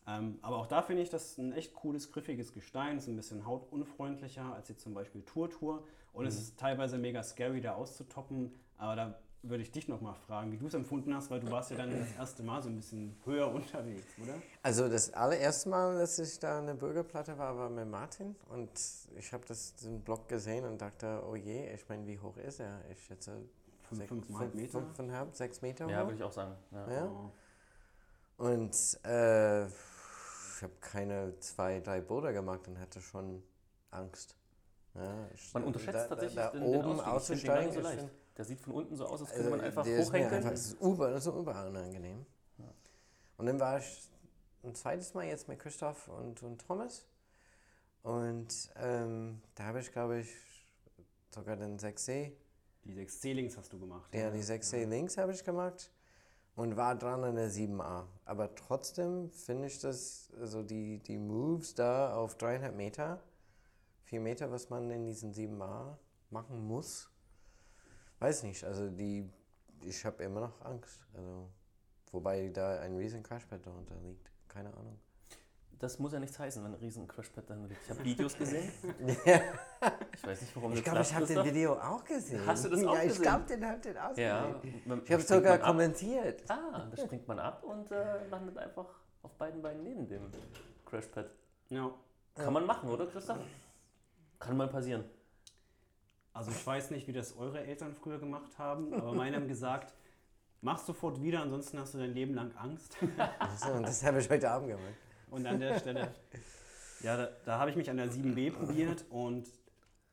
[0.07, 2.99] Ähm, aber auch da finde ich das ein echt cooles, griffiges Gestein.
[2.99, 5.85] Ist ein bisschen hautunfreundlicher als jetzt zum Beispiel Turtur.
[6.13, 8.53] Und es ist teilweise mega scary, da auszutoppen.
[8.77, 11.71] Aber da würde ich dich nochmal fragen, wie du es empfunden hast, weil du warst
[11.71, 14.35] ja dann das erste Mal so ein bisschen höher unterwegs, oder?
[14.63, 18.71] Also das allererste Mal, dass ich da an der Bürgerplatte war, war mit Martin und
[19.17, 22.61] ich habe das den Blog gesehen und dachte, oh je, ich meine, wie hoch ist
[22.61, 22.83] er?
[22.91, 23.33] Ich schätze
[23.89, 24.73] Fünf- sech- fünfeinhalb fünf- Meter?
[24.87, 26.05] fünfeinhalb, sechs Meter Ja, hoch.
[26.09, 26.55] würde ich auch sagen.
[26.73, 26.91] Ja.
[26.93, 27.05] Ja.
[27.07, 27.31] Oh.
[28.41, 33.43] Und äh, ich habe keine zwei, drei Boulder gemacht und hatte schon
[33.91, 34.35] Angst.
[34.95, 37.73] Ja, Man unterschätzt da- da- tatsächlich da, den, oben den auszusteigen.
[37.73, 38.09] so leicht.
[38.39, 40.43] Der sieht von unten so aus, als könnte also man einfach hochhängen.
[40.43, 42.25] das ist über, so unangenehm.
[43.37, 44.11] Und dann war ich
[44.65, 47.07] ein zweites Mal jetzt mit Christoph und, und Thomas.
[48.03, 50.29] Und ähm, da habe ich, glaube ich,
[51.35, 52.33] sogar den 6C,
[52.85, 54.15] Die sechs C-Links hast du gemacht.
[54.15, 55.91] ja, die 6C links habe ich gemacht
[56.61, 58.05] und war dran an der 7A.
[58.27, 63.19] Aber trotzdem finde ich das, also die, die Moves da auf dreieinhalb Meter,
[64.05, 65.97] vier Meter, was man in diesen 7A
[66.29, 67.09] machen muss,
[68.19, 68.63] weiß nicht.
[68.65, 69.27] Also die,
[69.87, 71.07] ich habe immer noch Angst.
[71.15, 71.49] Also,
[72.13, 74.31] wobei da ein riesen Crashpad darunter liegt.
[74.47, 74.99] Keine Ahnung.
[75.81, 77.83] Das muss ja nichts heißen, wenn ein riesen Crashpad dann liegt.
[77.83, 78.71] Ich habe Videos gesehen.
[80.13, 81.45] Ich weiß nicht, warum Ich du glaube, ich habe den.
[81.45, 82.47] Video auch gesehen.
[82.47, 83.23] Hast du das auch ja, ich gesehen?
[83.23, 85.03] glaube, den habe den auch Ja, gesehen.
[85.07, 86.43] Ich habe sogar kommentiert.
[86.51, 88.87] Ah, da springt man ab und äh, landet einfach
[89.23, 90.31] auf beiden Beinen neben dem
[90.85, 91.31] Crashpad.
[91.71, 91.91] Ja.
[92.35, 93.39] Kann man machen, oder Christoph?
[94.39, 95.05] Kann mal passieren.
[96.35, 99.95] Also ich weiß nicht, wie das eure Eltern früher gemacht haben, aber meine haben gesagt,
[100.61, 102.99] mach sofort wieder, ansonsten hast du dein Leben lang Angst.
[103.57, 104.95] So, und das habe ich heute Abend gemacht.
[105.31, 106.15] Und an der Stelle,
[107.03, 109.49] ja, da, da habe ich mich an der 7B probiert und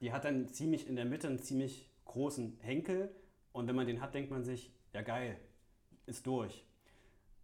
[0.01, 3.10] die hat dann ziemlich in der Mitte einen ziemlich großen Henkel.
[3.51, 5.38] Und wenn man den hat, denkt man sich, ja geil,
[6.06, 6.65] ist durch.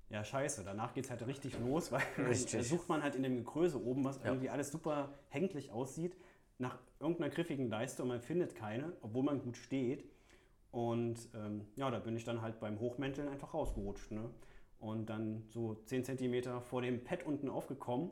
[0.09, 2.51] Ja, scheiße, danach geht es halt richtig los, weil Richtig.
[2.51, 4.25] dann sucht man halt in dem Gekröse oben, was Ja.
[4.25, 6.15] irgendwie alles super hänglich aussieht,
[6.59, 10.05] nach irgendeiner griffigen Leiste und man findet keine, obwohl man gut steht.
[10.69, 14.12] Und ähm, ja, da bin ich dann halt beim Hochmänteln einfach rausgerutscht.
[14.12, 14.29] Ne?
[14.84, 18.12] Und dann so 10 cm vor dem Pad unten aufgekommen.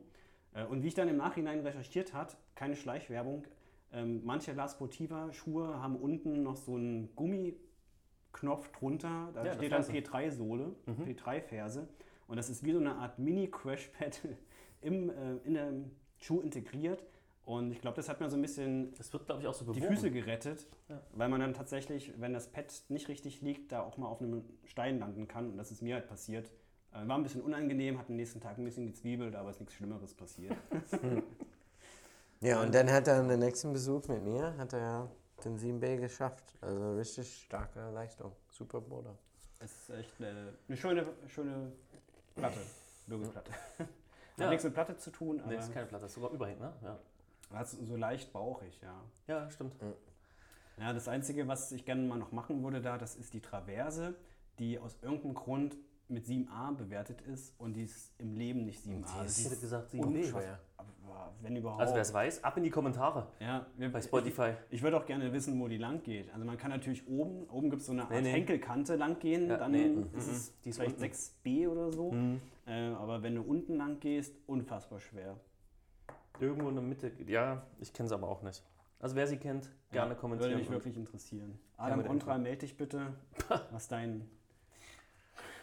[0.53, 3.45] Äh, und wie ich dann im Nachhinein recherchiert hat, keine Schleichwerbung,
[3.91, 9.71] ähm, manche La Sportiva Schuhe haben unten noch so einen Gummiknopf drunter, da Ja, steht
[9.73, 9.95] dann weiß ich.
[10.05, 10.73] P3-Sohle,
[11.05, 11.89] P3-Ferse.
[12.27, 14.21] Und das ist wie so eine Art Mini-Crashpad
[14.81, 17.03] im, äh, in dem Schuh integriert.
[17.43, 19.73] Und ich glaube, das hat mir so ein bisschen Das wird, glaube ich, auch so
[19.73, 19.81] die.
[19.81, 21.01] Füße gerettet, Ja.
[21.13, 24.45] weil man dann tatsächlich, wenn das Pad nicht richtig liegt, da auch mal auf einem
[24.63, 25.49] Stein landen kann.
[25.51, 26.49] Und das ist mir halt passiert.
[26.93, 29.75] Äh, War ein bisschen unangenehm, hat den nächsten Tag ein bisschen gezwiebelt, aber ist nichts
[29.75, 30.55] Schlimmeres passiert.
[32.43, 35.07] Ja, und dann hat er den nächsten Besuch mit mir, hat er
[35.45, 36.55] den 7B geschafft.
[36.59, 38.31] Also richtig starke Leistung.
[38.49, 39.15] Super Boulder.
[39.59, 41.71] Es ist echt eine, eine schöne, schöne
[42.35, 42.57] Platte,
[43.05, 43.51] Bürgerplatte.
[43.77, 43.87] Hat
[44.37, 44.49] Ja.
[44.49, 46.73] nichts mit Platte zu tun, aber Nee, ist keine Platte, ist sogar überhängt, ne?
[46.81, 46.97] Ja.
[47.53, 49.03] hat so leicht bauchig, ja.
[49.27, 49.75] Ja, stimmt.
[50.77, 54.15] Ja, das Einzige, was ich gerne mal noch machen würde da, das ist die Traverse,
[54.57, 55.77] die aus irgendeinem Grund
[56.11, 59.23] mit 7a bewertet ist und die ist im Leben nicht 7a.
[59.23, 60.05] die Ich hätte gesagt, 7B.
[60.05, 60.59] unfassbar.
[60.77, 61.81] Aber wenn überhaupt.
[61.81, 64.53] Also wer es weiß, ab in die Kommentare ja, wir, bei Spotify.
[64.69, 66.31] Ich, ich würde auch gerne wissen, wo die lang geht.
[66.33, 68.31] Also man kann natürlich oben, oben gibt es so eine Art Nee, nee.
[68.31, 69.95] Henkelkante lang gehen, Ja, dann nee, ist
[70.27, 71.13] mhm, es die ist vielleicht unten.
[71.13, 72.11] 6b oder so.
[72.11, 72.41] Mhm.
[72.65, 75.37] Äh, aber wenn du unten lang gehst, unfassbar schwer.
[76.39, 77.11] Irgendwo in der Mitte.
[77.27, 78.63] Ja, ich kenne es aber auch nicht.
[78.99, 80.51] Also wer sie kennt, gerne Ja, kommentieren.
[80.51, 81.59] Würde mich wirklich interessieren.
[81.77, 83.13] Adam Contra, melde dich bitte,
[83.71, 84.29] was dein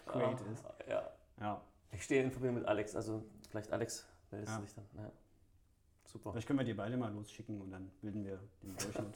[0.08, 0.64] Create ist.
[0.64, 1.60] Ah, Ja, Ja,
[1.92, 2.94] ich stehe in Verbindung mit Alex.
[2.96, 4.60] Also vielleicht Alex meldet Ja.
[4.60, 4.84] sich dann.
[4.96, 5.10] Ja.
[6.04, 6.30] Super.
[6.32, 9.14] vielleicht können wir die beide mal losschicken und dann bilden wir den Durchschnitt.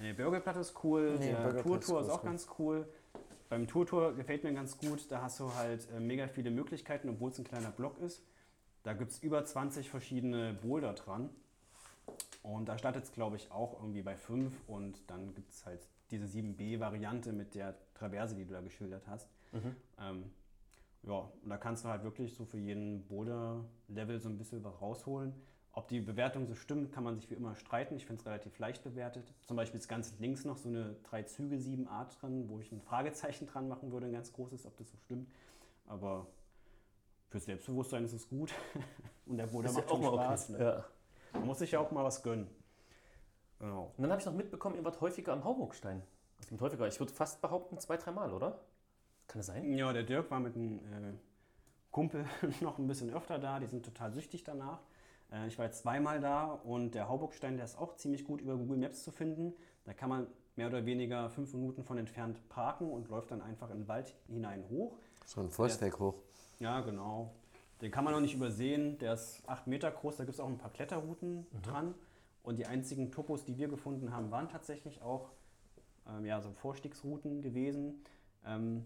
[0.00, 2.88] Die Burgerplatte ist cool, Nee, der Burgerplatte Tour ist Tour ist auch ganz cool.
[3.48, 7.08] Beim Tour Tour gefällt mir ganz gut, da hast du halt äh, mega viele Möglichkeiten,
[7.08, 8.22] obwohl es ein kleiner Block ist.
[8.82, 11.30] Da gibt es über 20 verschiedene Boulder dran.
[12.42, 15.86] Und da startet es, glaube ich, auch irgendwie bei 5 und dann gibt es halt
[16.10, 19.28] diese 7b-Variante mit der Traverse, die du da geschildert hast.
[19.52, 19.76] Mhm.
[19.98, 20.24] Ähm,
[21.02, 24.80] ja, und da kannst du halt wirklich so für jeden Boulder-Level so ein bisschen was
[24.80, 25.32] rausholen.
[25.72, 27.94] Ob die Bewertung so stimmt, kann man sich wie immer streiten.
[27.96, 29.32] Ich finde es relativ leicht bewertet.
[29.46, 32.80] Zum Beispiel ist ganz links noch so eine 3 Züge 7a dran, wo ich ein
[32.80, 35.30] Fragezeichen dran machen würde, ein ganz großes, ob das so stimmt.
[35.86, 36.26] Aber
[37.28, 38.52] fürs Selbstbewusstsein ist es gut.
[39.26, 40.50] und der Boulder Ist ja macht auch schon mal Spaß.
[40.50, 40.58] okay.
[40.58, 40.64] Ne?
[40.64, 40.84] Ja.
[41.34, 42.48] Man muss sich ja auch mal was gönnen.
[43.60, 43.92] Genau.
[43.96, 46.02] Und dann habe ich noch mitbekommen, ihr wart häufiger am Hauburgstein.
[46.38, 48.60] Also mit häufiger, ich würde fast behaupten, zwei, dreimal, oder?
[49.28, 49.72] Kann das sein?
[49.74, 51.12] Ja, der Dirk war mit einem äh,
[51.90, 52.24] Kumpel
[52.60, 53.60] noch ein bisschen öfter da.
[53.60, 54.80] Die sind total süchtig danach.
[55.30, 58.56] Äh, ich war jetzt zweimal da und der Hauburgstein, der ist auch ziemlich gut über
[58.56, 59.52] Google Maps zu finden.
[59.84, 63.70] Da kann man mehr oder weniger fünf Minuten von entfernt parken und läuft dann einfach
[63.70, 64.96] in den Wald hinein hoch.
[65.26, 66.14] So ein Forstweg hoch.
[66.58, 67.32] Ja, genau.
[67.80, 68.98] Den kann man noch nicht übersehen.
[68.98, 70.16] Der ist acht Meter groß.
[70.16, 71.94] Da gibt es auch ein paar Kletterrouten dran.
[72.42, 75.30] Und die einzigen Topos, die wir gefunden haben, waren tatsächlich auch
[76.08, 78.02] ähm, ja, so Vorstiegsrouten gewesen.
[78.44, 78.84] Ähm,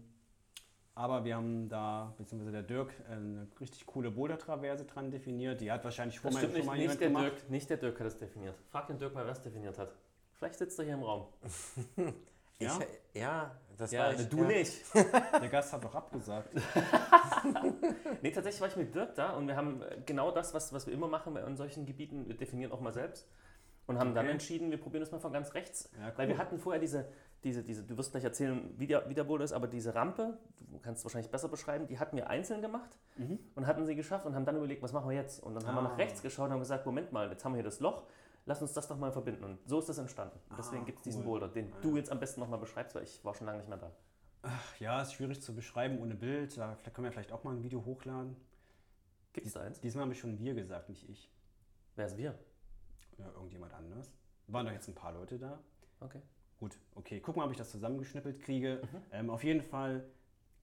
[0.93, 5.59] aber wir haben da, beziehungsweise der Dirk, äh, eine richtig coole Boulder-Traverse dran definiert.
[5.61, 7.25] Die hat wahrscheinlich vor Das stimmt schon nicht, mal nicht der, gemacht.
[7.25, 8.55] Dirk, nicht der Dirk hat es definiert.
[8.71, 9.93] Frag den Dirk mal, wer es definiert hat.
[10.33, 11.27] Vielleicht sitzt er hier im Raum.
[12.59, 12.79] Ja?
[13.13, 14.29] Ich, ja, das Ja, war ich.
[14.29, 14.43] du ja.
[14.47, 14.73] nicht.
[14.93, 16.49] Der Gast hat doch abgesagt.
[18.21, 20.87] Nee, tatsächlich war ich mit Dirk da und wir haben äh, genau das, was, was
[20.87, 23.27] wir immer machen in solchen Gebieten, wir definieren auch mal selbst.
[23.87, 24.31] Und haben dann Okay.
[24.33, 25.91] entschieden, wir probieren das mal von ganz rechts.
[25.99, 26.41] Ja, Weil wir cool.
[26.41, 27.07] hatten vorher diese,
[27.43, 30.39] diese, diese, du wirst gleich erzählen, wie der, wie der Boulder ist, aber diese Rampe,
[30.57, 32.97] du kannst es wahrscheinlich besser beschreiben, die hatten wir einzeln gemacht
[33.53, 35.43] und hatten sie geschafft und haben dann überlegt, was machen wir jetzt?
[35.43, 35.87] Und dann haben wir Mhm.
[35.87, 35.91] Ah.
[35.91, 38.05] nach rechts geschaut und haben gesagt, Moment mal, jetzt haben wir hier das Loch,
[38.45, 39.43] lass uns das doch mal verbinden.
[39.43, 40.39] Und so ist das entstanden.
[40.57, 41.39] Deswegen Ah, gibt es diesen cool.
[41.39, 41.97] Boulder, den Ah, du ja.
[41.97, 43.91] jetzt am besten nochmal beschreibst, weil ich war schon lange nicht mehr da.
[44.79, 46.55] Ja, ist schwierig zu beschreiben ohne Bild.
[46.57, 48.35] Da können wir vielleicht auch mal ein Video hochladen.
[49.33, 49.81] Gibt es da eins?
[49.81, 51.29] Diesmal habe ich schon wir gesagt, nicht ich.
[51.95, 52.37] Wer ist wir?
[53.17, 54.11] Ja, irgendjemand anders.
[54.47, 55.59] Waren doch jetzt ein paar Leute da.
[55.99, 56.21] Okay.
[56.59, 57.19] Gut, okay.
[57.19, 58.81] Guck mal, ob ich das zusammengeschnippelt kriege.
[59.11, 60.05] Ähm, auf jeden Fall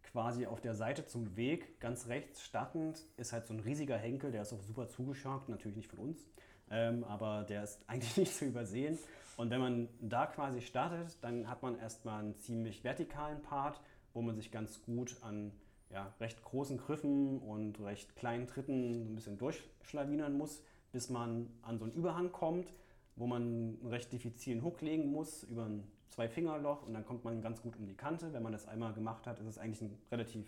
[0.05, 4.31] quasi auf der Seite zum Weg, ganz rechts startend, ist halt so ein riesiger Henkel,
[4.31, 6.27] der ist auch super zugescharkt, natürlich nicht von uns,
[6.73, 8.99] ähm, aber der ist eigentlich nicht zu übersehen.
[9.37, 13.81] Und wenn man da quasi startet, dann hat man erstmal einen ziemlich vertikalen Part,
[14.13, 15.53] wo man sich ganz gut an
[15.91, 21.51] ja, recht großen Griffen und recht kleinen Tritten so ein bisschen durchschlawinern muss, bis man
[21.63, 22.73] an so einen Überhang kommt,
[23.17, 27.41] wo man einen recht diffizilen Hook legen muss über ein Zwei-Finger-Loch und dann kommt man
[27.41, 28.33] ganz gut um die Kante.
[28.33, 30.47] Wenn man das einmal gemacht hat, ist es eigentlich ein relativ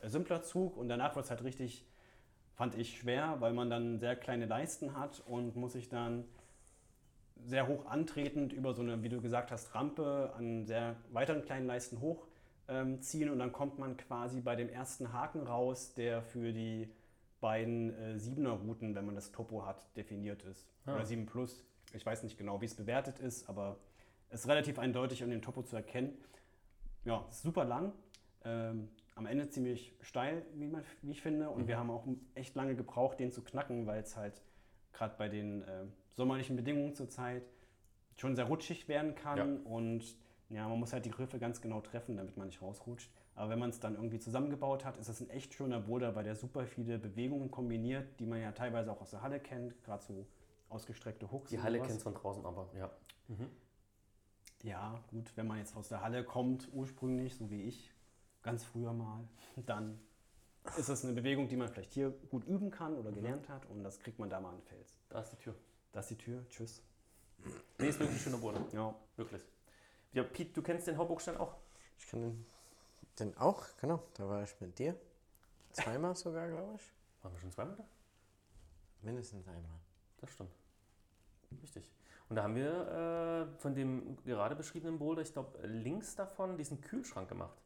[0.00, 1.84] äh, simpler Zug und danach wird es halt richtig,
[2.56, 6.24] fand ich, schwer, weil man dann sehr kleine Leisten hat und muss sich dann
[7.44, 11.66] sehr hoch antretend über so eine, wie du gesagt hast, Rampe an sehr weiteren kleinen
[11.66, 16.52] Leisten hochziehen ähm, und dann kommt man quasi bei dem ersten Haken raus, der für
[16.52, 16.90] die
[17.40, 20.66] beiden äh, Siebener Routen, wenn man das Topo hat, definiert ist.
[20.86, 20.94] Ah.
[20.94, 21.62] Oder 7 Plus.
[21.92, 23.76] Ich weiß nicht genau, wie es bewertet ist, aber
[24.30, 26.16] es ist relativ eindeutig an dem Topo zu erkennen.
[27.04, 27.92] Ja, super lang.
[28.44, 31.50] Ähm, am Ende ziemlich steil, wie, man, wie ich finde.
[31.50, 34.42] Und wir haben auch echt lange gebraucht, den zu knacken, weil es halt
[34.92, 37.42] gerade bei den äh, sommerlichen Bedingungen zurzeit
[38.16, 39.62] schon sehr rutschig werden kann.
[39.62, 40.16] Und
[40.50, 43.10] ja, man muss halt die Griffe ganz genau treffen, damit man nicht rausrutscht.
[43.34, 46.24] Aber wenn man es dann irgendwie zusammengebaut hat, ist es ein echt schöner Boulder, weil
[46.24, 50.02] der super viele Bewegungen kombiniert, die man ja teilweise auch aus der Halle kennt, gerade
[50.02, 50.26] so
[50.68, 51.50] ausgestreckte Hooks.
[51.50, 52.90] Die Halle kennt von draußen, aber ja.
[54.62, 57.92] Ja, gut, wenn man jetzt aus der Halle kommt, ursprünglich, so wie ich,
[58.46, 59.98] ganz früher mal, dann
[60.78, 63.82] ist es eine Bewegung, die man vielleicht hier gut üben kann oder gelernt hat und
[63.82, 64.98] das kriegt man da mal an den Fels.
[65.08, 65.54] Da ist die Tür.
[65.92, 66.82] Das ist die Tür, tschüss.
[67.78, 68.64] Nee, ist wirklich ein schöner Boulder.
[68.72, 69.42] Ja, Wirklich.
[70.12, 71.56] Ja, Pete, du kennst den Hauburgstein auch?
[71.98, 72.46] Ich kann den,
[73.18, 74.02] den auch, genau.
[74.14, 74.96] Da war ich mit dir.
[75.72, 76.92] Zweimal sogar, glaube ich.
[77.22, 77.84] Waren wir schon zweimal da?
[79.02, 79.78] Mindestens einmal.
[80.18, 80.54] Das stimmt.
[81.62, 81.90] Richtig.
[82.28, 86.80] Und da haben wir äh, von dem gerade beschriebenen Boulder, ich glaube, links davon diesen
[86.80, 87.60] Kühlschrank gemacht.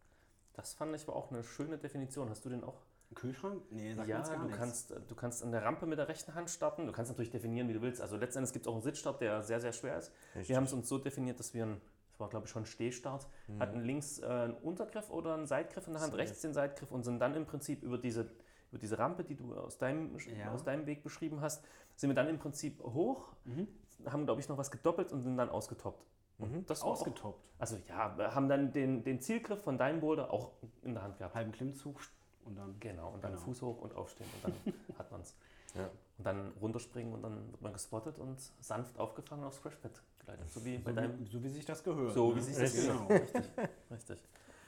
[0.54, 2.28] Das fand ich war auch eine schöne Definition.
[2.30, 2.80] Hast du den auch?
[3.14, 3.62] Kühlschrank?
[3.70, 4.58] Nee, sag ja, jetzt gar du nichts.
[4.58, 6.86] kannst, du kannst an der Rampe mit der rechten Hand starten.
[6.86, 8.00] Du kannst natürlich definieren, wie du willst.
[8.00, 10.12] Also letztendlich gibt es auch einen Sitzstart, der sehr, sehr schwer ist.
[10.34, 10.48] Richtig.
[10.50, 11.80] Wir haben es uns so definiert, dass wir einen,
[12.12, 13.26] das war glaube ich schon ein Stehstart,
[13.58, 16.92] hatten links äh, einen Untergriff oder einen Seitgriff in der Hand, So rechts den Seitgriff
[16.92, 18.30] und sind dann im Prinzip über diese,
[18.70, 20.52] über diese Rampe, die du aus deinem, Ja.
[20.52, 21.64] aus deinem Weg beschrieben hast,
[21.96, 23.66] sind wir dann im Prinzip hoch, Mhm.
[24.06, 26.06] haben glaube ich noch was gedoppelt und sind dann ausgetoppt.
[26.40, 27.40] Und das war auch, Ausgetoppt.
[27.58, 31.18] also ja, wir haben dann den, den Zielgriff von deinem Boulder auch in der Hand
[31.18, 31.34] gehabt.
[31.34, 32.00] Halben Klimmzug
[32.44, 32.78] und dann.
[32.80, 33.44] Genau, und dann Genau.
[33.44, 35.34] Fuß hoch und aufstehen und dann hat man es.
[35.74, 35.88] Ja.
[36.18, 40.50] Und dann runterspringen und dann wird man gespottet und sanft aufgefangen aufs Crashpad geleitet.
[40.50, 41.18] So wie bei So deinem.
[41.20, 42.12] wie, so wie sich das gehört.
[42.12, 42.36] So ne?
[42.36, 43.06] wie sich das genau.
[43.06, 43.22] gehört.
[43.34, 43.44] Richtig.
[43.90, 44.18] Richtig.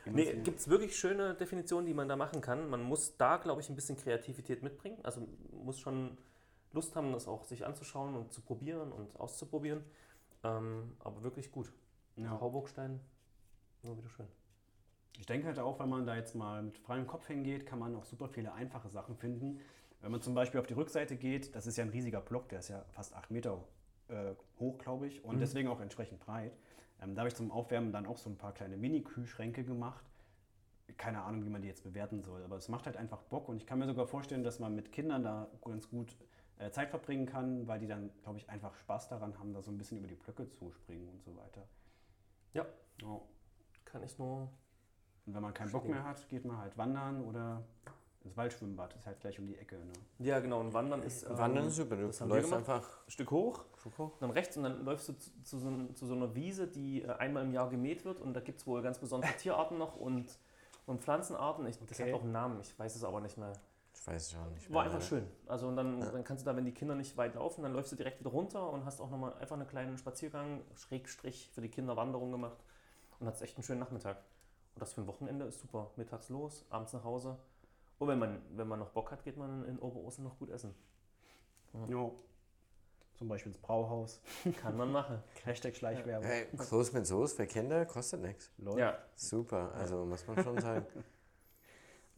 [0.04, 2.68] Man's Nee, gibt es wirklich schöne Definitionen, die man da machen kann.
[2.70, 4.98] Man muss da, glaube ich, ein bisschen Kreativität mitbringen.
[5.04, 6.16] Also muss schon
[6.72, 9.84] Lust haben, das auch sich anzuschauen und zu probieren und auszuprobieren.
[10.44, 11.72] Ähm, aber wirklich gut.
[12.16, 12.24] Ja.
[12.32, 13.00] Also Hauburgstein,
[13.82, 14.26] nur wieder schön.
[15.18, 17.94] Ich denke halt auch, wenn man da jetzt mal mit freiem Kopf hingeht, kann man
[17.94, 19.60] auch super viele einfache Sachen finden.
[20.00, 22.58] Wenn man zum Beispiel auf die Rückseite geht, das ist ja ein riesiger Block, der
[22.58, 23.62] ist ja fast 8 Meter
[24.08, 25.40] äh, hoch, glaube ich, und Mhm.
[25.40, 26.56] deswegen auch entsprechend breit.
[27.00, 30.04] Ähm, da habe ich zum Aufwärmen dann auch so ein paar kleine Mini-Kühlschränke gemacht.
[30.96, 33.56] Keine Ahnung, wie man die jetzt bewerten soll, aber es macht halt einfach Bock und
[33.56, 36.16] ich kann mir sogar vorstellen, dass man mit Kindern da ganz gut
[36.70, 39.78] Zeit verbringen kann, weil die dann, glaube ich, einfach Spaß daran haben, da so ein
[39.78, 41.66] bisschen über die Blöcke zu springen und so weiter.
[42.52, 42.66] Ja.
[43.00, 43.20] Ja.
[43.84, 44.48] Kann ich nur.
[45.26, 47.62] Und wenn man keinen Bock mehr hat, geht man halt wandern oder
[48.24, 48.92] ins Waldschwimmbad.
[48.92, 49.76] Das ist halt gleich um die Ecke.
[49.76, 49.92] Ne?
[50.18, 51.24] Ja, genau, und Wandern ist.
[51.24, 51.96] ähm, Wandern ist super.
[51.96, 52.68] Du das haben wir läufst gemacht.
[52.68, 54.18] einfach ein Stück hoch, Stück hoch.
[54.20, 57.08] dann rechts und dann läufst du zu, zu, so, zu so einer Wiese, die äh,
[57.14, 60.38] einmal im Jahr gemäht wird und da gibt es wohl ganz besondere Tierarten noch und,
[60.86, 61.66] und Pflanzenarten.
[61.66, 62.12] Ich, Das Okay.
[62.12, 63.52] hat auch einen Namen, ich weiß es aber nicht mehr.
[64.02, 64.72] Ich weiß es auch nicht.
[64.72, 65.24] War einfach schön.
[65.46, 66.10] Also und dann, Ja.
[66.10, 68.30] dann kannst du da, wenn die Kinder nicht weit laufen, dann läufst du direkt wieder
[68.30, 72.58] runter und hast auch nochmal einfach einen kleinen Spaziergang, Schrägstrich für die Kinder Wanderung gemacht
[73.20, 74.16] und hast echt einen schönen Nachmittag.
[74.74, 75.92] Und das für ein Wochenende ist super.
[75.94, 77.38] Mittags los, abends nach Hause.
[78.00, 80.74] Und wenn man, wenn man noch Bock hat, geht man in Oberursel noch gut essen.
[81.88, 82.10] Ja.
[83.14, 84.20] Zum Beispiel ins Brauhaus.
[84.60, 85.22] Kann man machen.
[85.44, 86.26] Hashtag Schleichwerbung.
[86.26, 88.50] Hey, Kloß mit Soße für Kinder kostet nichts.
[88.76, 90.86] Ja, Super, also muss man schon sagen.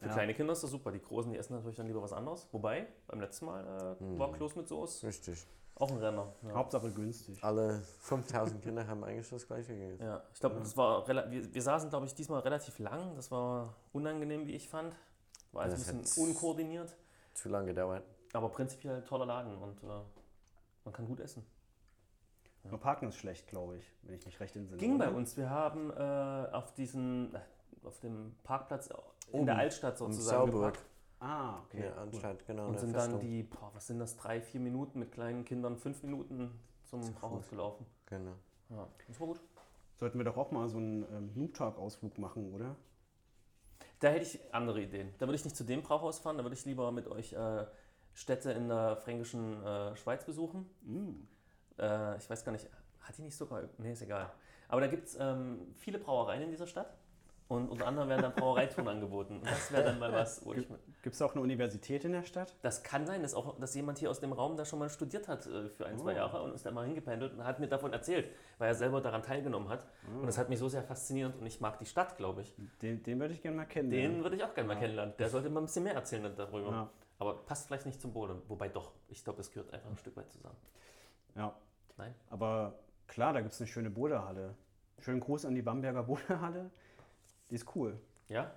[0.05, 0.15] für Ja.
[0.15, 0.93] kleine Kinder ist das super.
[0.93, 2.47] Die Großen, die essen natürlich dann lieber was anderes.
[2.53, 5.47] Wobei, beim letzten Mal äh, war Kloß mit Soße Richtig.
[5.77, 6.33] auch ein Renner.
[6.43, 6.55] Ja.
[6.55, 7.43] Hauptsache günstig.
[7.43, 10.05] Alle 5000 Kinder haben eigentlich das gleiche gegessen.
[10.05, 13.15] Ja, ich glaube, das war wir, wir saßen, glaube ich, diesmal relativ lang.
[13.17, 14.95] Das war unangenehm, wie ich fand.
[15.53, 16.97] War alles Das ein bisschen unkoordiniert,
[17.35, 18.03] Zu lange gedauert.
[18.33, 19.87] aber prinzipiell toller Laden und äh,
[20.85, 21.45] man kann gut essen.
[22.65, 24.79] Nur Parken ist schlecht, glaube ich, wenn ich mich recht entsinne.
[24.81, 25.17] Ging bei oder?
[25.19, 25.37] uns.
[25.37, 27.37] Wir haben äh, auf diesen,
[27.87, 30.75] auf dem Parkplatz in Oben, der Altstadt sozusagen Sauberg.
[30.75, 30.95] geparkt
[31.25, 31.85] Ah, okay.
[31.85, 31.99] Ja, cool.
[32.03, 32.69] anstatt, genau.
[32.69, 36.03] und sind dann die, boah, was sind das, drei, vier Minuten mit kleinen Kindern, fünf
[36.03, 36.51] Minuten
[36.85, 37.87] zum Zu Brauhaus gelaufen.
[38.07, 38.35] Genau.
[38.69, 39.41] Ja, das war gut.
[39.99, 42.77] Sollten wir doch auch mal so einen ähm, Noob-Talk-Ausflug machen, oder?
[44.01, 45.15] Da hätte ich andere Ideen.
[45.19, 47.65] Da würde ich nicht zu dem Brauhaus fahren, da würde ich lieber mit euch äh,
[48.13, 50.69] Städte in der fränkischen äh, Schweiz besuchen.
[50.83, 51.27] Mm.
[51.79, 52.69] Äh, ich weiß gar nicht,
[53.01, 53.63] hat die nicht sogar.
[53.79, 54.31] Nee, ist egal.
[54.69, 56.95] Aber da gibt es ähm, viele Brauereien in dieser Stadt.
[57.47, 59.37] Und unter anderem werden dann Brauereitouren angeboten.
[59.39, 60.69] Und das wäre dann mal was, wo ich.
[60.69, 62.57] mit- Gibt es auch eine Universität in der Stadt?
[62.63, 65.29] Das kann sein, dass, auch, dass jemand hier aus dem Raum da schon mal studiert
[65.29, 66.17] hat äh, für ein, zwei Oh.
[66.17, 69.23] Jahre und ist da mal hingependelt und hat mir davon erzählt, weil er selber daran
[69.23, 69.87] teilgenommen hat.
[70.19, 72.57] Und das hat mich so sehr fasziniert und ich mag die Stadt, glaube ich.
[72.81, 73.91] Den, den würde ich gerne mal kennen.
[73.91, 74.81] Den würde ich auch gerne mal Ja.
[74.81, 75.15] kennenlernen.
[75.19, 76.71] Der sollte mal ein bisschen mehr erzählen darüber.
[76.71, 76.91] Ja.
[77.19, 78.41] Aber passt vielleicht nicht zum Boden.
[78.49, 80.57] Wobei doch, ich glaube, es gehört einfach ein Stück weit zusammen.
[81.37, 81.55] ja.
[81.97, 82.15] Nein?
[82.31, 82.75] Aber
[83.07, 84.55] klar, da gibt es eine schöne Bodehalle.
[85.01, 86.71] Schönen Gruß an die Bamberger Bodehalle.
[87.51, 87.99] Die ist cool.
[88.29, 88.53] Ja?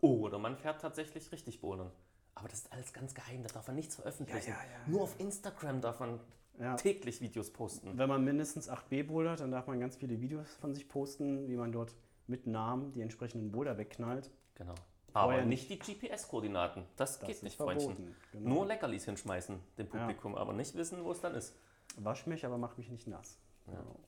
[0.00, 1.90] Oh, oder man fährt tatsächlich richtig Bohlen.
[2.34, 4.50] Aber das ist alles ganz geheim, da darf man nichts veröffentlichen.
[4.50, 6.18] Ja, ja, ja, Nur auf Instagram darf man
[6.76, 7.96] täglich Videos posten.
[7.98, 11.56] Wenn man mindestens 8b bouldert, dann darf man ganz viele Videos von sich posten, wie
[11.56, 11.94] man dort
[12.26, 14.30] mit Namen die entsprechenden Boulder wegknallt.
[14.54, 14.74] Genau.
[15.12, 16.84] Aber Vorher nicht die GPS-Koordinaten.
[16.96, 18.14] Das, Das geht nicht, Freundchen.
[18.32, 18.48] Genau.
[18.48, 21.54] Nur Leckerlis hinschmeißen dem Publikum, aber nicht wissen, wo es dann ist.
[21.96, 23.38] Wasch mich, aber mach mich nicht nass.
[23.66, 23.72] Ja.
[23.74, 24.00] Genau.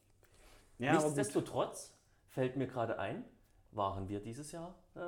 [0.78, 1.92] Nichtsdestotrotz
[2.28, 3.24] fällt mir gerade ein,
[3.76, 5.00] waren wir dieses Jahr, äh,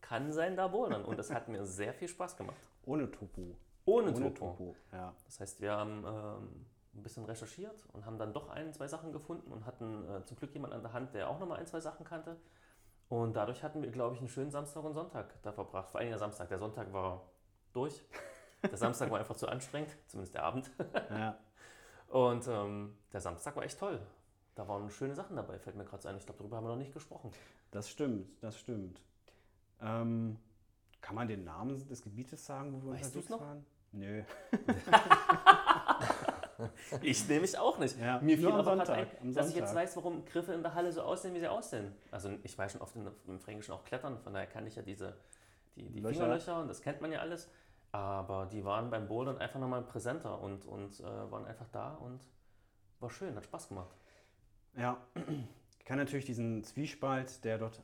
[0.00, 1.04] kann sein, da bouldern.
[1.04, 2.56] Und das hat mir sehr viel Spaß gemacht.
[2.84, 3.56] Ohne Topo.
[3.84, 4.76] Ohne, Topo.
[4.92, 5.14] Ja.
[5.24, 9.12] Das heißt, wir haben ähm, ein bisschen recherchiert und haben dann doch ein, zwei Sachen
[9.12, 11.80] gefunden und hatten äh, zum Glück jemanden an der Hand, der auch nochmal ein, zwei
[11.80, 12.36] Sachen kannte.
[13.08, 15.90] Und dadurch hatten wir, glaube ich, einen schönen Samstag und Sonntag da verbracht.
[15.90, 16.48] Vor allem der Samstag.
[16.48, 17.22] Der Sonntag war
[17.72, 18.04] durch.
[18.62, 20.70] Der Samstag war einfach zu anstrengend, zumindest der Abend.
[21.10, 21.36] ja.
[22.08, 24.00] Und ähm, der Samstag war echt toll.
[24.54, 26.16] Da waren schöne Sachen dabei, fällt mir gerade ein.
[26.18, 27.30] Ich glaube, darüber haben wir noch nicht gesprochen.
[27.70, 29.00] Das stimmt, das stimmt.
[29.80, 30.36] Ähm,
[31.00, 33.40] kann man den Namen des Gebietes sagen, wo wir Weißt unterwegs noch?
[33.40, 33.64] waren?
[33.92, 34.22] Nö.
[37.00, 37.98] Ich nehme ich auch nicht.
[37.98, 40.92] Ja, Mir fiel aber Sonntag, ein, dass ich jetzt weiß, warum Griffe in der Halle
[40.92, 41.92] so aussehen, wie sie aussehen.
[42.10, 44.82] Also ich war schon oft in, im Fränkischen auch klettern, von daher kann ich ja
[44.82, 45.16] diese
[45.76, 46.20] die, die Löcher.
[46.20, 47.48] Fingerlöcher und das kennt man ja alles.
[47.90, 52.20] Aber die waren beim Bouldern einfach nochmal präsenter und, und äh, waren einfach da und
[53.00, 53.90] war schön, hat Spaß gemacht.
[54.76, 55.00] Ja,
[55.78, 57.82] ich kann natürlich diesen Zwiespalt der dort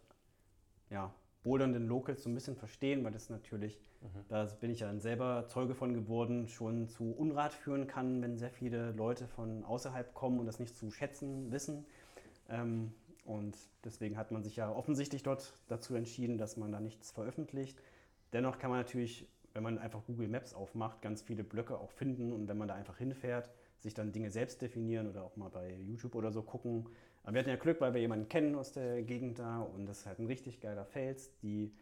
[0.91, 4.25] ja, bouldernden Locals so ein bisschen verstehen, weil das natürlich, Mhm.
[4.29, 8.39] da bin ich ja dann selber Zeuge von geworden, schon zu Unrat führen kann, wenn
[8.39, 11.85] sehr viele Leute von außerhalb kommen und das nicht zu schätzen wissen.
[12.49, 12.93] Ähm,
[13.25, 17.83] und deswegen hat man sich ja offensichtlich dort dazu entschieden, dass man da nichts veröffentlicht.
[18.33, 22.33] Dennoch kann man natürlich, wenn man einfach Google Maps aufmacht, ganz viele Blöcke auch finden
[22.33, 25.75] und wenn man da einfach hinfährt, sich dann Dinge selbst definieren oder auch mal bei
[25.75, 26.89] YouTube oder so gucken.
[27.23, 30.01] Aber wir hatten ja Glück, weil wir jemanden kennen aus der Gegend da und das
[30.01, 31.37] ist halt ein richtig geiler Fels.
[31.43, 31.73] Die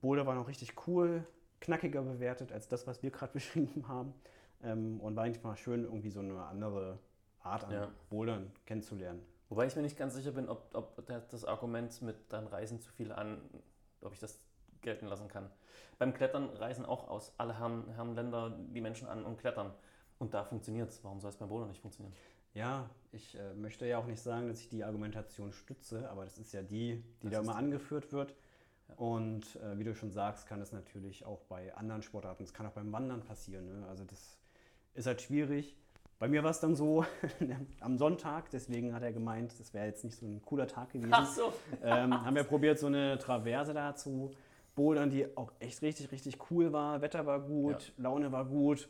[0.00, 1.24] Boulder waren auch richtig cool,
[1.60, 4.14] knackiger bewertet als das, was wir gerade beschrieben haben.
[4.62, 6.98] Ähm, und war eigentlich mal schön, irgendwie so eine andere
[7.42, 7.90] Art an Ja.
[8.10, 9.22] Bouldern kennenzulernen.
[9.48, 12.92] Wobei ich mir nicht ganz sicher bin, ob, ob das Argument mit dann reisen zu
[12.92, 13.40] viel an,
[14.00, 14.38] ob ich das
[14.80, 15.50] gelten lassen kann.
[15.98, 19.72] Beim Klettern reisen auch aus alle Herren, Herren Länder die Menschen an und klettern.
[20.20, 21.02] Und da funktioniert es.
[21.02, 22.14] Warum soll es beim Bouldern nicht funktionieren?
[22.52, 26.38] Ja, ich äh, möchte ja auch nicht sagen, dass ich die Argumentation stütze, aber das
[26.38, 28.34] ist ja die, die Das da immer angeführt wird.
[28.96, 32.66] Und äh, wie du schon sagst, kann es natürlich auch bei anderen Sportarten, es kann
[32.66, 33.66] auch beim Wandern passieren.
[33.66, 33.86] Ne?
[33.88, 34.36] Also das
[34.94, 35.76] ist halt schwierig.
[36.18, 37.06] Bei mir war es dann so
[37.80, 41.14] am Sonntag, deswegen hat er gemeint, das wäre jetzt nicht so ein cooler Tag gewesen.
[41.14, 41.52] Ach so.
[41.82, 44.32] ähm, haben wir probiert, so eine Traverse da zu
[44.74, 47.00] bouldern, die auch echt richtig, richtig cool war.
[47.00, 48.88] Wetter war gut, Laune war gut,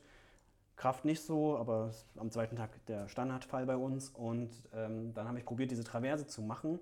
[0.80, 4.08] Kraft nicht so, aber am zweiten Tag der Standardfall bei uns.
[4.08, 6.78] Und ähm, dann habe ich probiert, diese Traverse zu machen.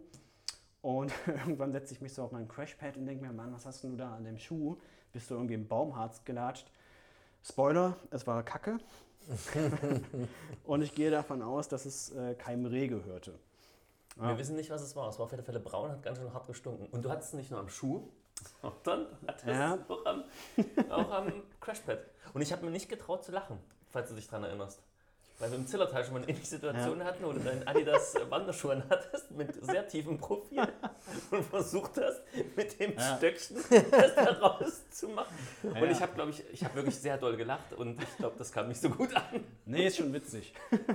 [0.83, 3.83] Und irgendwann setze ich mich so auf mein Crashpad und denke mir, Mann, was hast
[3.83, 4.77] du da an dem Schuh?
[5.13, 6.71] Bist du irgendwie im Baumharz gelatscht?
[7.43, 8.79] Spoiler, es war Kacke.
[10.65, 13.35] und ich gehe davon aus, dass es äh, keinem Reh gehörte.
[14.15, 15.09] Wir wissen nicht, was es war.
[15.09, 16.87] Es war auf jeden Fall braun, hat ganz schön hart gestunken.
[16.93, 18.09] Und du hattest es nicht nur am Schuh,
[18.85, 19.75] sondern hattest Ja.
[19.75, 20.25] es auch am,
[20.89, 21.99] auch am Crashpad.
[22.33, 23.59] Und ich habe mir nicht getraut zu lachen,
[23.93, 24.81] falls du dich daran erinnerst.
[25.41, 28.83] Weil wir im Zillertal schon mal eine ähnliche Situation hatten, wo du deinen Adidas Wanderschuhen
[28.91, 30.67] hattest mit sehr tiefem Profil
[31.31, 32.23] und versucht hast,
[32.57, 33.17] mit dem Ja.
[33.19, 33.57] Stöckchen
[33.89, 35.37] das da rauszumachen.
[35.63, 35.85] Und Ja.
[35.85, 38.67] ich habe, glaube ich, ich habe wirklich sehr doll gelacht und ich glaube, das kam
[38.67, 39.45] nicht so gut an.
[39.65, 40.53] Nee, ist schon witzig.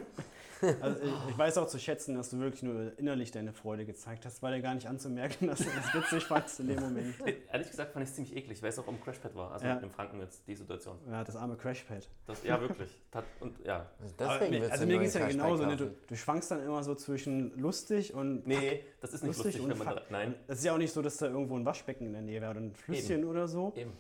[0.81, 4.25] Also ich, ich weiß auch zu schätzen, dass du wirklich nur innerlich deine Freude gezeigt
[4.25, 7.15] hast, weil ja gar nicht anzumerken, dass du das witzig fandst in dem Moment.
[7.51, 9.51] Ehrlich gesagt fand ich es ziemlich eklig, weil es auch am Crashpad war.
[9.51, 9.75] Also Ja.
[9.77, 10.97] in Franken jetzt die Situation.
[11.09, 12.07] Ja, das arme Crashpad.
[12.25, 12.97] Das, ja, wirklich.
[13.11, 15.65] Tat, und ja, Also Aber deswegen mir- wird's also mir ging es ja genauso.
[15.65, 15.75] Ne?
[15.77, 18.47] Du, du schwankst dann immer so zwischen lustig und.
[18.47, 19.99] Nee, das ist nicht Lustig lustig, und wenn man.
[20.09, 22.41] Nein, Es ist ja auch nicht so, dass da irgendwo ein Waschbecken in der Nähe
[22.41, 23.91] wäre oder ein Flüsschen oder so, eben.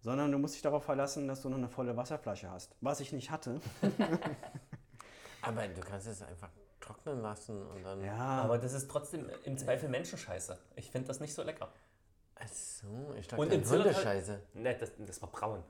[0.00, 2.74] sondern du musst dich darauf verlassen, dass du noch eine volle Wasserflasche hast.
[2.80, 3.60] Was ich nicht hatte.
[5.42, 6.48] Aber du kannst es einfach
[6.80, 8.02] trocknen lassen und dann.
[8.04, 10.58] Ja, Aber das ist trotzdem im Zweifel Menschenscheiße.
[10.76, 11.68] Ich finde das nicht so lecker.
[12.36, 12.86] Ach so,
[13.18, 14.40] ich Und dachte, im Zillertal- Hundescheiße.
[14.54, 15.62] Nee, das, das war braun.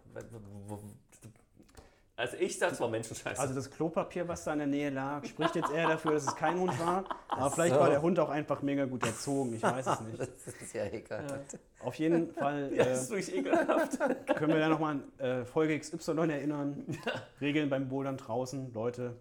[2.14, 3.40] Also ich sag, es war Menschenscheiße.
[3.40, 6.36] Also das Klopapier, was da in der Nähe lag, spricht jetzt eher dafür, dass es
[6.36, 7.04] kein Hund war.
[7.28, 7.80] Aber Ach vielleicht so.
[7.80, 9.54] war der Hund auch einfach mega gut erzogen.
[9.54, 10.18] Ich weiß es nicht.
[10.44, 11.40] Das ist ja egal.
[11.80, 13.98] Auf jeden Fall ja, äh, das ist wirklich ekelhaft.
[14.36, 16.86] können wir da nochmal an äh, Folge XY erinnern.
[17.40, 19.16] Regeln beim Bouldern draußen, Leute.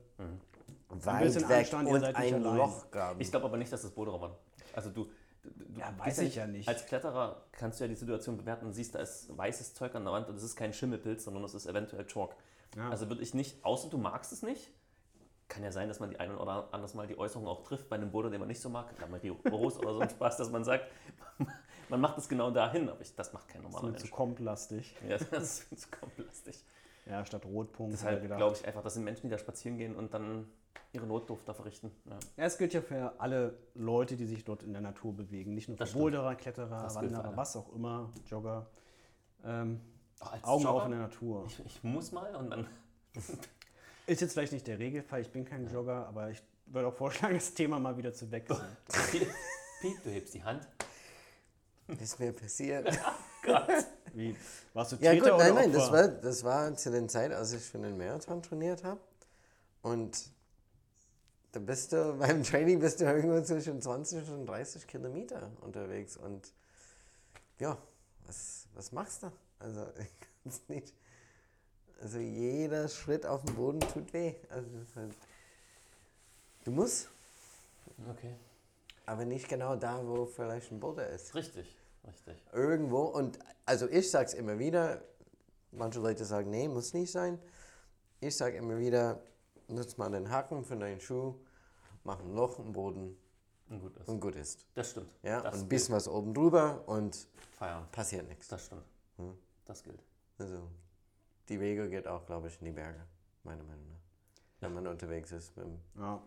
[0.89, 2.57] Weit bisschen weg Anstand, und ein allein.
[2.57, 3.21] Loch graben.
[3.21, 4.33] Ich glaube aber nicht, dass das Boderer waren.
[4.73, 5.05] Also du,
[5.43, 6.67] du, du Ja, weiß ich ja nicht.
[6.67, 10.03] Als Kletterer kannst du ja die Situation bewerten und siehst, da ist weißes Zeug an
[10.03, 12.35] der Wand und das ist kein Schimmelpilz, sondern das ist eventuell Chalk.
[12.75, 12.89] Ja.
[12.89, 14.71] Also würde ich nicht, außer du magst es nicht,
[15.47, 17.97] kann ja sein, dass man die ein oder anders mal die Äußerung auch trifft bei
[17.97, 20.63] einem Boulder, den man nicht so mag, Klammer Rose oder so ein Spaß, dass man
[20.63, 20.85] sagt,
[21.89, 24.05] man macht es genau dahin, aber ich, das macht kein Das normaler ist mir zu
[24.05, 24.15] Mensch.
[24.15, 24.95] komplastig.
[25.07, 26.63] Ja, das ist zu komplastig.
[27.11, 27.91] Ja, statt Rotpunkt.
[27.93, 30.47] Deshalb glaube ich einfach, das sind Menschen, die da spazieren gehen und dann
[30.93, 31.91] ihre Notdurft da verrichten.
[32.05, 32.17] Ja.
[32.37, 35.53] Ja, es gilt ja für alle Leute, die sich dort in der Natur bewegen.
[35.53, 35.93] Nicht nur für Das.
[35.93, 38.67] Boulderer, Kletterer, Das Wanderer, was auch immer, Jogger.
[39.43, 39.81] Ähm,
[40.21, 41.45] Auch als Augen Jogger, auf in der Natur.
[41.47, 42.67] Ich, ich muss mal und dann.
[44.07, 47.35] Ist jetzt vielleicht nicht der Regelfall, ich bin kein Jogger, aber ich würde auch vorschlagen,
[47.35, 48.59] das Thema mal wieder zu wechseln.
[49.11, 49.27] Piet,
[49.81, 50.65] Piet, du hebst die Hand.
[51.99, 52.87] Ist mir passiert.
[53.41, 53.67] Gott.
[54.13, 54.35] Wie?
[54.73, 57.31] Warst du Ja Täter gut, oder nein, nein, das war, das war zu der Zeit,
[57.31, 58.99] als ich für den Marathon trainiert habe.
[59.81, 60.29] Und
[61.53, 66.17] da bist du, beim Training bist du irgendwo zwischen 20 und 30 Kilometer unterwegs.
[66.17, 66.51] Und
[67.59, 67.77] ja,
[68.25, 69.31] was, was machst du?
[69.59, 70.09] Also, ich
[70.43, 70.93] kann's nicht.
[72.01, 74.35] Also, jeder Schritt auf dem Boden tut weh.
[74.49, 75.13] Also, halt,
[76.65, 77.09] du musst,
[78.09, 78.33] Okay.
[79.05, 81.35] aber nicht genau da, wo vielleicht ein Boulder ist.
[81.35, 81.75] Richtig,
[82.07, 82.35] richtig.
[82.53, 85.01] irgendwo und also ich sag's immer wieder,
[85.71, 87.39] manche Leute sagen, nee, muss nicht sein.
[88.19, 89.21] Ich sag immer wieder,
[89.67, 91.35] nutz mal den Haken von deinem Schuh,
[92.03, 93.17] mach ein Loch im Boden
[93.69, 94.07] Und gut ist.
[94.09, 94.65] und gut ist.
[94.75, 95.09] Das stimmt.
[95.23, 97.27] Ja, das und ein bisschen was oben drüber und.
[97.57, 97.91] Feierabend.
[97.91, 98.47] passiert nichts.
[98.47, 98.85] Das stimmt.
[99.17, 99.37] Hm.
[99.65, 100.03] Das gilt.
[100.37, 100.67] Also
[101.49, 103.05] die Wege geht auch, glaube ich, in die Berge,
[103.43, 103.99] meiner Meinung nach.
[104.59, 105.55] Wenn man unterwegs ist.
[105.57, 106.21] Mit dem Ja.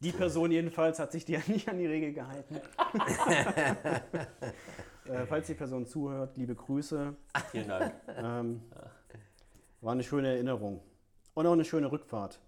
[0.00, 2.56] Die Person jedenfalls hat sich die nicht an die Regel gehalten.
[5.06, 7.16] äh, falls die Person zuhört, liebe Grüße.
[7.50, 7.94] Vielen Dank.
[8.08, 8.62] Ähm,
[9.80, 10.82] war eine schöne Erinnerung.
[11.34, 12.40] Und auch eine schöne Rückfahrt.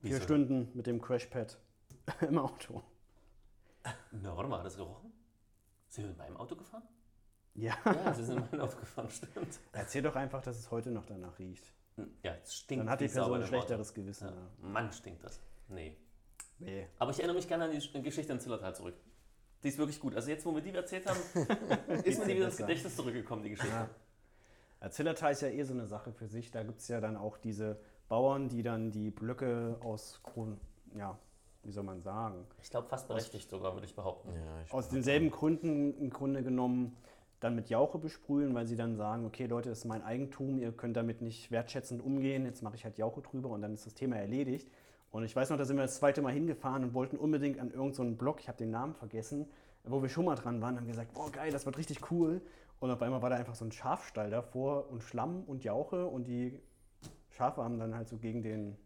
[0.00, 0.22] Vier Wieso?
[0.22, 1.58] Stunden mit dem Crashpad
[2.28, 2.82] im Auto.
[4.12, 5.12] Na, warte mal, hat das gerochen?
[5.88, 6.82] Sind wir in meinem Auto gefahren?
[7.54, 7.76] Ja.
[7.84, 9.60] Ja, wir sind in meinem Auto gefahren, stimmt.
[9.72, 11.72] Erzähl doch einfach, dass es heute noch danach riecht.
[12.22, 12.82] Ja, es stinkt.
[12.82, 14.00] Dann hat die Person ein schlechteres Auto.
[14.00, 14.28] Gewissen.
[14.28, 14.68] Ja.
[14.68, 15.40] Mann, stinkt das.
[15.68, 15.96] Nee.
[16.64, 16.86] Nee.
[16.98, 18.94] Aber ich erinnere mich gerne an die Geschichte in Zillertal zurück.
[19.62, 20.14] Die ist wirklich gut.
[20.14, 21.18] Also jetzt, wo wir die erzählt haben,
[22.04, 22.56] ist mir die wieder ins.
[22.56, 23.72] Gedächtnis zurückgekommen, die Geschichte.
[23.72, 23.88] Ja.
[24.80, 26.50] Ja, Zillertal ist ja eh so eine Sache für sich.
[26.50, 30.60] Da gibt es ja dann auch diese Bauern, die dann die Blöcke aus, Kron
[30.94, 31.18] ja,
[31.62, 34.30] wie soll man sagen, Ich glaube fast berechtigt sogar, würde ich behaupten.
[34.32, 36.96] Ja, ich aus denselben Gründen im Grunde genommen
[37.40, 40.72] dann mit Jauche besprühen, weil sie dann sagen, okay Leute, das ist mein Eigentum, ihr
[40.72, 43.94] könnt damit nicht wertschätzend umgehen, jetzt mache ich halt Jauche drüber und dann ist das
[43.94, 44.70] Thema erledigt.
[45.14, 47.68] Und ich weiß noch, da sind wir das zweite Mal hingefahren und wollten unbedingt an
[47.68, 49.48] irgendeinen so einen Block, ich habe den Namen vergessen,
[49.84, 52.42] wo wir schon mal dran waren, haben gesagt, boah geil, das wird richtig cool.
[52.80, 56.24] Und auf einmal war da einfach so ein Schafstall davor und Schlamm und Jauche und
[56.24, 56.60] die
[57.30, 58.76] Schafe haben dann halt so gegen den,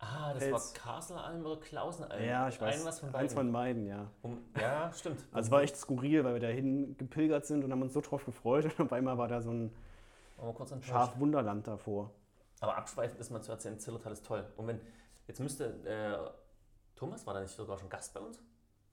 [0.00, 0.52] Ah, das Pelz.
[0.52, 2.24] war Kastleralm oder Klausenalm.
[2.24, 3.36] ja ich weiß, Ein was von eins beiden.
[3.36, 4.10] von beiden, ja.
[4.22, 5.24] Um, ja, stimmt.
[5.32, 8.64] Also war echt skurril, weil wir dahin gepilgert sind und haben uns so drauf gefreut
[8.64, 9.70] und auf einmal war da so ein.
[10.80, 12.10] Schafwunderland davor.
[12.60, 14.44] Aber abschweifend ist mal zu erzählen, Zillertal ist toll.
[14.56, 14.80] Und wenn,
[15.28, 18.40] jetzt müsste, äh, Thomas, war da nicht sogar schon Gast bei uns?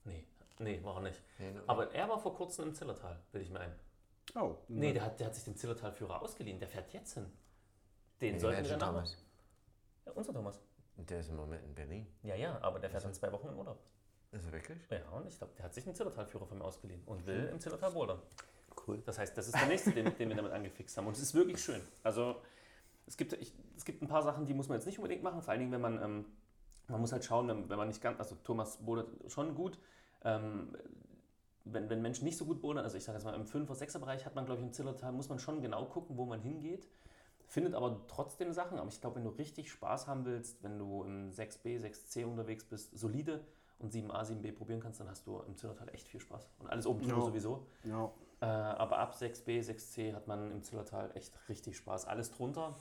[0.03, 0.23] Nee,
[0.59, 1.21] nee, war er nicht.
[1.39, 1.59] Nee, nee.
[1.65, 3.73] Aber er war vor kurzem im Zillertal, will ich mir ein.
[4.35, 7.25] Oh, Nee, der hat, der hat sich den Zillertal-Führer ausgeliehen, der fährt jetzt hin.
[8.21, 8.79] Den Nee, sollten wir dann.
[8.93, 9.17] Thomas?
[10.05, 10.61] Ja, unser Thomas.
[10.97, 12.07] Der ist im Moment in Berlin.
[12.23, 13.79] Ja, ja, aber der fährt dann zwei Wochen in Urlaub.
[14.31, 14.79] Ist er wirklich?
[14.89, 17.59] Ja, und ich glaube, der hat sich einen Zillertal-Führer von mir ausgeliehen und will im
[17.59, 18.21] Zillertal bouldern.
[18.87, 19.01] Cool.
[19.05, 21.07] Das heißt, das ist der nächste, den, den wir damit angefixt haben.
[21.07, 21.81] Und es ist wirklich schön.
[22.03, 22.41] Also
[23.07, 25.41] es gibt, ich, es gibt ein paar Sachen, die muss man jetzt nicht unbedingt machen.
[25.41, 26.25] Vor allen Dingen, wenn man, ähm,
[26.87, 29.77] man muss halt schauen, wenn, wenn man nicht ganz, also Thomas bouldert schon gut.
[30.23, 30.75] Ähm,
[31.65, 33.99] wenn, wenn Menschen nicht so gut bouldern, also ich sage jetzt mal im 5er, 6er
[33.99, 36.87] Bereich hat man, glaube ich, im Zillertal, muss man schon genau gucken, wo man hingeht.
[37.47, 38.79] Findet aber trotzdem Sachen.
[38.79, 42.65] Aber ich glaube, wenn du richtig Spaß haben willst, wenn du im 6b, 6c unterwegs
[42.65, 43.45] bist, solide
[43.79, 46.49] und 7a, 7b probieren kannst, dann hast du im Zillertal echt viel Spaß.
[46.59, 47.21] Und alles oben drüber Ja.
[47.21, 47.67] sowieso.
[47.83, 48.11] Ja.
[48.41, 52.05] Äh, aber ab 6b, 6c hat man im Zillertal echt richtig Spaß.
[52.05, 52.75] Alles drunter.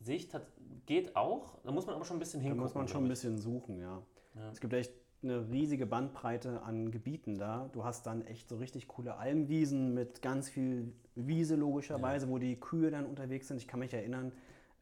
[0.00, 0.46] Sicht hat,
[0.84, 2.62] geht auch, da muss man aber schon ein bisschen Da hingucken.
[2.64, 4.02] muss man schon ein bisschen suchen, ja.
[4.34, 4.50] Ja.
[4.50, 4.92] Es gibt echt
[5.22, 7.68] eine riesige Bandbreite an Gebieten da.
[7.72, 12.60] Du hast dann echt so richtig coole Almwiesen mit ganz viel Wiese logischerweise, wo die
[12.60, 13.56] Kühe dann unterwegs sind.
[13.56, 14.32] Ich kann mich erinnern,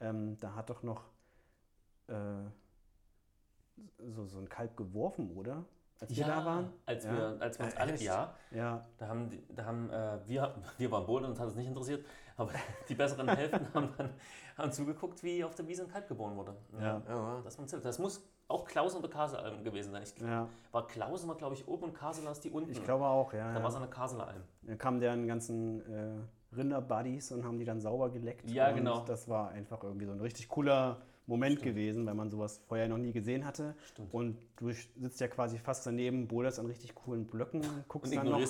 [0.00, 1.04] ähm, da hat doch noch
[2.08, 2.14] äh,
[3.98, 5.64] so, so ein Kalb geworfen, oder?
[6.00, 6.72] Als wir da waren?
[6.86, 7.12] Als, Ja.
[7.12, 10.54] wir, als wir uns Äh, alle, ja, Ja, da haben, die, da haben äh, wir,
[10.78, 12.04] wir waren Boden und hat es nicht interessiert,
[12.36, 12.52] aber
[12.88, 14.10] die besseren Hälften haben dann
[14.56, 16.54] haben zugeguckt, wie auf der Wiese ein Kalb geboren wurde.
[16.80, 17.02] Ja.
[17.06, 17.42] Wow.
[17.44, 20.02] Das, war das muss auch Klausen oder Kaselalm gewesen sein.
[20.02, 20.48] Ich, ja.
[20.70, 22.70] War Klausen war, glaube ich, oben und Kaseler ist die unten.
[22.70, 23.52] Ich glaube auch, ja.
[23.52, 23.80] Da war es ja.
[23.80, 24.42] eine Kaselalm.
[24.62, 28.48] Dann kamen deren ganzen äh, Rinder-Buddies und haben die dann sauber geleckt.
[28.50, 29.04] Ja, und genau.
[29.04, 32.98] Das war einfach irgendwie so ein richtig cooler Moment gewesen, weil man sowas vorher noch
[32.98, 33.74] nie gesehen hatte.
[33.92, 34.12] Stimmt.
[34.12, 38.28] Und du sitzt ja quasi fast daneben, boulderst an richtig coolen Blöcken, Und guckst dann
[38.28, 38.40] noch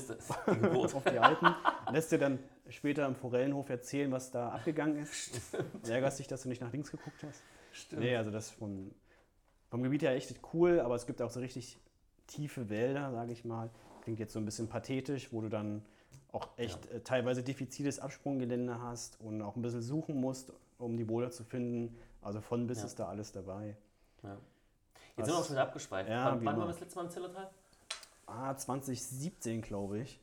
[0.45, 0.95] Geburt.
[0.95, 1.55] auf die Alpen,
[1.93, 5.41] lässt dir dann später im Forellenhof erzählen, was da abgegangen ist.
[5.73, 7.43] Und ärgerst dich, dass du nicht nach links geguckt hast.
[7.71, 8.03] Stimmt.
[8.03, 8.91] Nee, also das vom,
[9.71, 11.79] vom Gebiet her echt cool, aber es gibt auch so richtig
[12.27, 13.71] tiefe Wälder, sage ich mal.
[14.03, 15.83] Klingt jetzt so ein bisschen pathetisch, wo du dann
[16.33, 21.05] auch echt äh, teilweise diffiziles Absprunggelände hast und auch ein bisschen suchen musst, um die
[21.05, 21.97] Boulder zu finden.
[22.25, 22.85] Also von bis Ja.
[22.87, 23.77] ist da alles dabei.
[24.23, 24.31] Ja.
[24.33, 24.41] Jetzt
[25.17, 26.09] Was- sind wir auch schon wieder abgeschweift.
[26.11, 27.51] Ja, wann wann wir das letzte Mal im Zillertal?
[28.27, 30.19] Ah, 2017, glaube ich.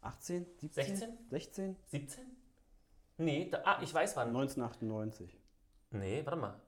[0.00, 0.46] 18?
[0.60, 0.84] 17?
[0.86, 1.18] 16?
[1.30, 1.76] 16?
[1.88, 2.24] 17?
[3.18, 4.28] Nee, da, ah, ich weiß wann.
[4.28, 5.36] 1998.
[5.90, 6.60] Nee, warte mal.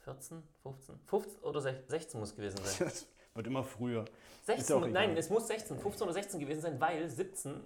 [0.00, 2.88] 14, 15, 15 oder sech- 16 muss gewesen sein.
[2.88, 4.04] Das wird immer früher.
[4.46, 4.90] 16, auch egal.
[4.92, 7.62] nein, es muss 16, 15 oder 16 gewesen sein, weil 17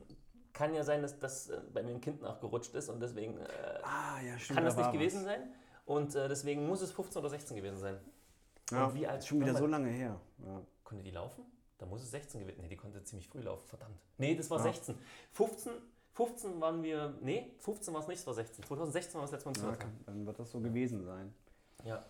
[0.54, 3.46] kann ja sein, dass das äh, bei mir ein Kind nachgerutscht ist und deswegen äh,
[3.82, 4.56] Ah, ja, stimmt.
[4.56, 5.24] kann das da nicht gewesen was.
[5.24, 5.52] sein.
[5.84, 7.98] Und äh, deswegen muss es 15 oder 16 gewesen sein.
[8.70, 10.18] Ja, Und wie alt- ist schon wieder so lange her.
[10.38, 10.62] Ja.
[10.82, 11.44] Konnte die laufen?
[11.76, 13.98] Da muss es 16 gewesen Nee, die konnte ziemlich früh laufen, verdammt.
[14.16, 14.64] Nee, das war Ja.
[14.72, 14.96] 16.
[15.32, 15.72] 15,
[16.14, 18.64] 15 waren wir, nee, 15 war es nicht, es war 16.
[18.64, 19.90] 2016 war das letzte Mal Ja, Zillertal.
[20.06, 21.34] dann wird das so gewesen sein.
[21.84, 22.04] Ja.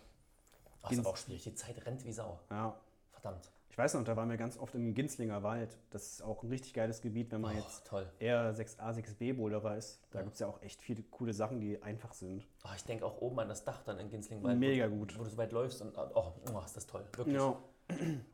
[0.83, 2.39] Ach, ist aber auch schwierig, die Zeit rennt wie Sau.
[2.51, 2.79] Ja.
[3.11, 3.49] Verdammt.
[3.75, 5.77] Ich weiß noch, da waren wir ganz oft im Ginslinger Wald.
[5.89, 8.09] Das ist auch ein richtig geiles Gebiet, wenn man Oh, jetzt toll.
[8.19, 10.01] eher 6a, 6b Boulderer ist.
[10.11, 10.23] Da Ja.
[10.23, 12.47] gibt es ja auch echt viele coole Sachen, die einfach sind.
[12.63, 14.57] Oh, ich denke auch oben an das Dach dann in Ginslingwald.
[14.57, 15.19] Mega wo, gut.
[15.19, 17.03] Wo du so weit läufst und oh, oh, ist das toll.
[17.17, 17.35] Wirklich.
[17.35, 17.61] Ja.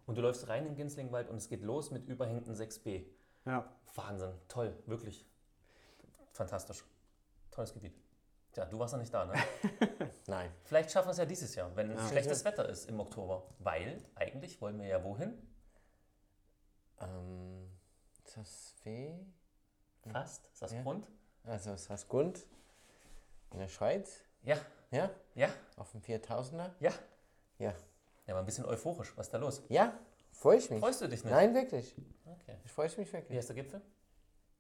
[0.05, 3.03] Und du läufst rein in Ginslingwald und es geht los mit überhängenden 6b.
[3.45, 3.67] ja.
[3.95, 4.33] Wahnsinn.
[4.47, 4.75] Toll.
[4.85, 5.25] Wirklich.
[6.33, 6.85] Fantastisch.
[7.49, 7.99] Tolles Gebiet.
[8.51, 9.33] Tja, du warst noch nicht da, ne?
[10.27, 10.51] Nein.
[10.63, 12.07] Vielleicht schaffen wir es ja dieses Jahr, wenn Ja.
[12.09, 13.43] schlechtes Wetter ist im Oktober.
[13.59, 15.33] Weil eigentlich wollen wir ja wohin?
[16.99, 17.69] Ähm,
[18.35, 19.13] das Weh.
[20.11, 20.47] Fast.
[20.47, 20.81] Ist das Ja.
[20.81, 21.07] Grund?
[21.43, 22.45] Also es heißt Grund
[23.51, 24.21] in der Schweiz.
[24.43, 24.57] Ja.
[24.91, 25.49] Ja, Ja.
[25.77, 26.71] auf dem 4000er.
[26.79, 26.91] Ja.
[27.59, 27.73] Ja.
[28.27, 29.13] Ja, aber ein bisschen euphorisch.
[29.15, 29.63] Was ist da los?
[29.69, 29.97] Ja,
[30.31, 30.79] freue ich mich.
[30.79, 31.31] Freust du dich nicht?
[31.33, 31.95] Nein, wirklich.
[32.25, 32.57] Okay.
[32.65, 33.37] Ich freue mich Wie wirklich.
[33.37, 33.81] heißt der Gipfel?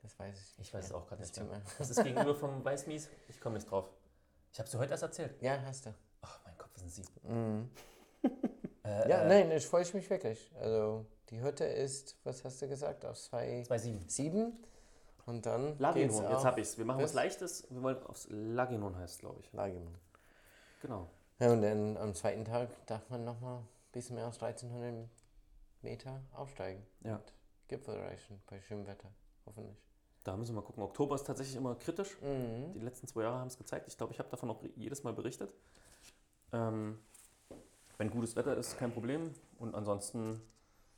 [0.01, 0.59] Das weiß ich.
[0.59, 1.49] Ich weiß es auch gerade Das nicht.
[1.49, 1.61] Mehr.
[1.77, 3.09] Das ist gegenüber vom Weißmies.
[3.29, 3.85] Ich komme nicht drauf.
[4.51, 5.41] Ich habe es dir heute erst erzählt.
[5.41, 5.93] Ja, hast du.
[6.21, 7.07] Ach, mein Kopf ist ein Sieb.
[7.23, 7.69] Mhm.
[8.83, 10.51] Äh, Ja, äh, nein, ich freue mich wirklich.
[10.59, 13.67] Also die Hütte ist, was hast du gesagt, auf 2,7
[14.07, 14.51] 2,7.
[15.27, 16.77] Und dann Laginon, jetzt habe ich es.
[16.79, 17.67] Wir machen was Leichtes.
[17.69, 19.53] Wir wollen aufs Laginon heißt, glaube ich.
[19.53, 19.95] Laginon.
[20.81, 21.07] Genau.
[21.39, 25.07] Ja, und dann am zweiten Tag darf man nochmal ein bisschen mehr als 1300
[25.83, 26.83] Meter aufsteigen.
[27.03, 27.15] Ja.
[27.17, 27.33] Und
[27.67, 29.09] Gipfel erreichen bei schönem Wetter,
[29.45, 29.77] hoffentlich.
[30.23, 30.83] Da müssen wir mal gucken.
[30.83, 32.17] Oktober ist tatsächlich immer kritisch.
[32.21, 32.73] Mhm.
[32.73, 33.87] Die letzten zwei Jahre haben es gezeigt.
[33.87, 35.51] Ich glaube, ich habe davon auch jedes Mal berichtet.
[36.53, 36.99] Ähm,
[37.97, 39.33] wenn gutes Wetter ist, kein Problem.
[39.57, 40.41] Und ansonsten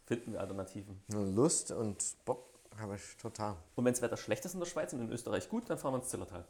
[0.05, 1.01] finden wir Alternativen.
[1.07, 2.45] Nur Lust und Bock
[2.77, 3.55] habe ich total.
[3.75, 5.93] Und wenn das Wetter schlecht ist in der Schweiz und in Österreich gut, dann fahren
[5.93, 6.45] wir ins Zillertal.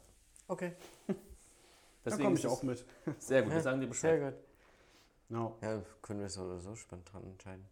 [0.48, 0.72] Okay.
[2.04, 2.84] Da Deswegen komme ist ich es auch mit.
[3.18, 4.20] Sehr gut, wir sagen dir Bescheid.
[4.20, 4.40] Sehr gut.
[5.30, 5.52] Ja.
[5.62, 7.64] Ja, können wir so oder so spontan entscheiden.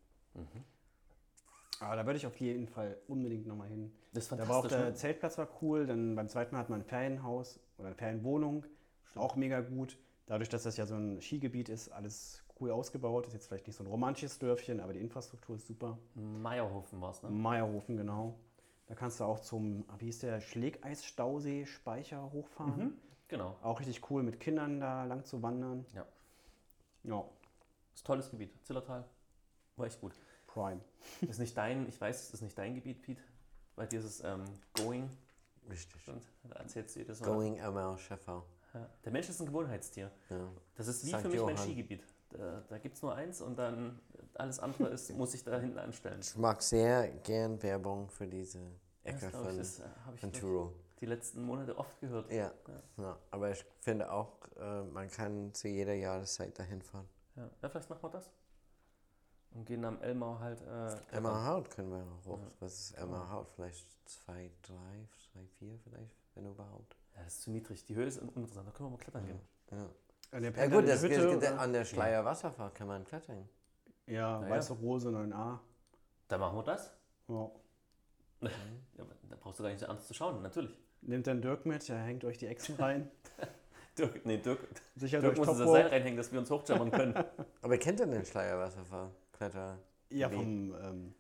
[1.83, 3.93] Aber da würde ich auf jeden Fall unbedingt nochmal hin.
[4.13, 4.95] Das ist Da war auch der ne?
[4.95, 8.65] Zeltplatz war cool, dann beim zweiten Mal hat man ein Ferienhaus oder eine Ferienwohnung,
[9.15, 9.99] auch mega gut.
[10.27, 13.27] Dadurch, dass das ja so ein Skigebiet ist, alles cool ausgebaut.
[13.27, 15.99] Ist jetzt vielleicht nicht so ein romantisches Dörfchen, aber die Infrastruktur ist super.
[16.15, 17.31] Meierhofen war es, ne?
[17.31, 18.39] Meierhofen, genau.
[18.87, 22.99] Da kannst du auch zum, wie hieß der, Schlägeisstausee Speicher hochfahren.
[23.29, 23.57] Genau.
[23.63, 25.87] Auch richtig cool, mit Kindern da lang zu wandern.
[25.95, 26.07] Ja.
[27.05, 27.25] Ja,
[27.91, 28.53] Das ist ein tolles Gebiet.
[28.65, 29.05] Zillertal
[29.77, 30.13] war echt gut.
[30.53, 30.81] Prime.
[31.23, 33.23] Ist nicht dein, ich weiß, es ist nicht dein Gebiet, Pete.
[33.75, 34.45] Bei dir ist es ähm,
[34.75, 35.09] Going.
[35.69, 36.01] Richtig.
[36.03, 36.25] Stimmt.
[36.45, 37.27] Da erzählst du jedes Mal.
[37.27, 38.45] Going ML Schäffau.
[38.75, 38.89] Ja.
[39.05, 40.11] Der Mensch ist ein Gewohnheitstier.
[40.29, 40.49] Ja.
[40.75, 41.17] Das ist wie St.
[41.17, 41.65] für mich mein Johann.
[41.65, 42.05] Skigebiet.
[42.31, 44.01] Da, da gibt es nur eins und dann
[44.35, 46.21] alles andere ist, muss ich da hinten anstellen.
[46.21, 48.59] Ich mag sehr gern Werbung für diese
[49.05, 50.73] Das, Ecke ich, von, das äh, habe ich von Tyrol.
[50.95, 52.31] ich, die letzten Monate oft gehört.
[52.31, 52.53] Ja.
[52.97, 53.19] ja.
[53.31, 57.09] Aber ich finde auch, äh, man kann zu jeder Jahreszeit dahin fahren.
[57.37, 57.49] Ja.
[57.63, 58.31] ja, vielleicht machen wir das.
[59.55, 60.61] Und gehen am Elmau halt.
[60.63, 61.17] Äh.
[61.17, 62.39] Emma Haut können wir hoch.
[62.61, 63.51] Was ist Emma Haut?
[63.55, 64.75] Vielleicht 2, 3,
[65.33, 66.97] 2, 4 vielleicht, wenn überhaupt.
[67.15, 67.85] Ja, das ist zu niedrig.
[67.85, 68.67] Die Höhe ist uninteressant.
[68.67, 69.41] Da können wir mal klettern gehen.
[69.71, 69.89] Ja,
[70.31, 71.61] An der ja gut, das Hütte, geht, oder?
[71.61, 73.49] an der Schleier Wasserfahrt kann man klettern.
[74.07, 74.51] Ja, Ja, ja.
[74.51, 75.59] Weiße Rose 9a.
[76.29, 76.93] Dann machen wir das.
[77.29, 77.51] Ja.
[78.99, 80.77] Ja, da brauchst du gar nicht so ernst zu schauen, natürlich.
[81.03, 83.11] Nehmt dann Dirk mit, der hängt euch die Echsen rein.
[83.99, 84.59] Dirk, nee, Dirk,
[84.97, 85.83] Sichert Dirk muss unser Topboard.
[85.85, 87.25] Seil reinhängen, dass wir uns hochjammern können.
[87.61, 89.11] Aber kennt ihr den Schleier Wasserfall?
[89.51, 89.79] Kletter.
[90.11, 91.15] Ja, vom, ähm,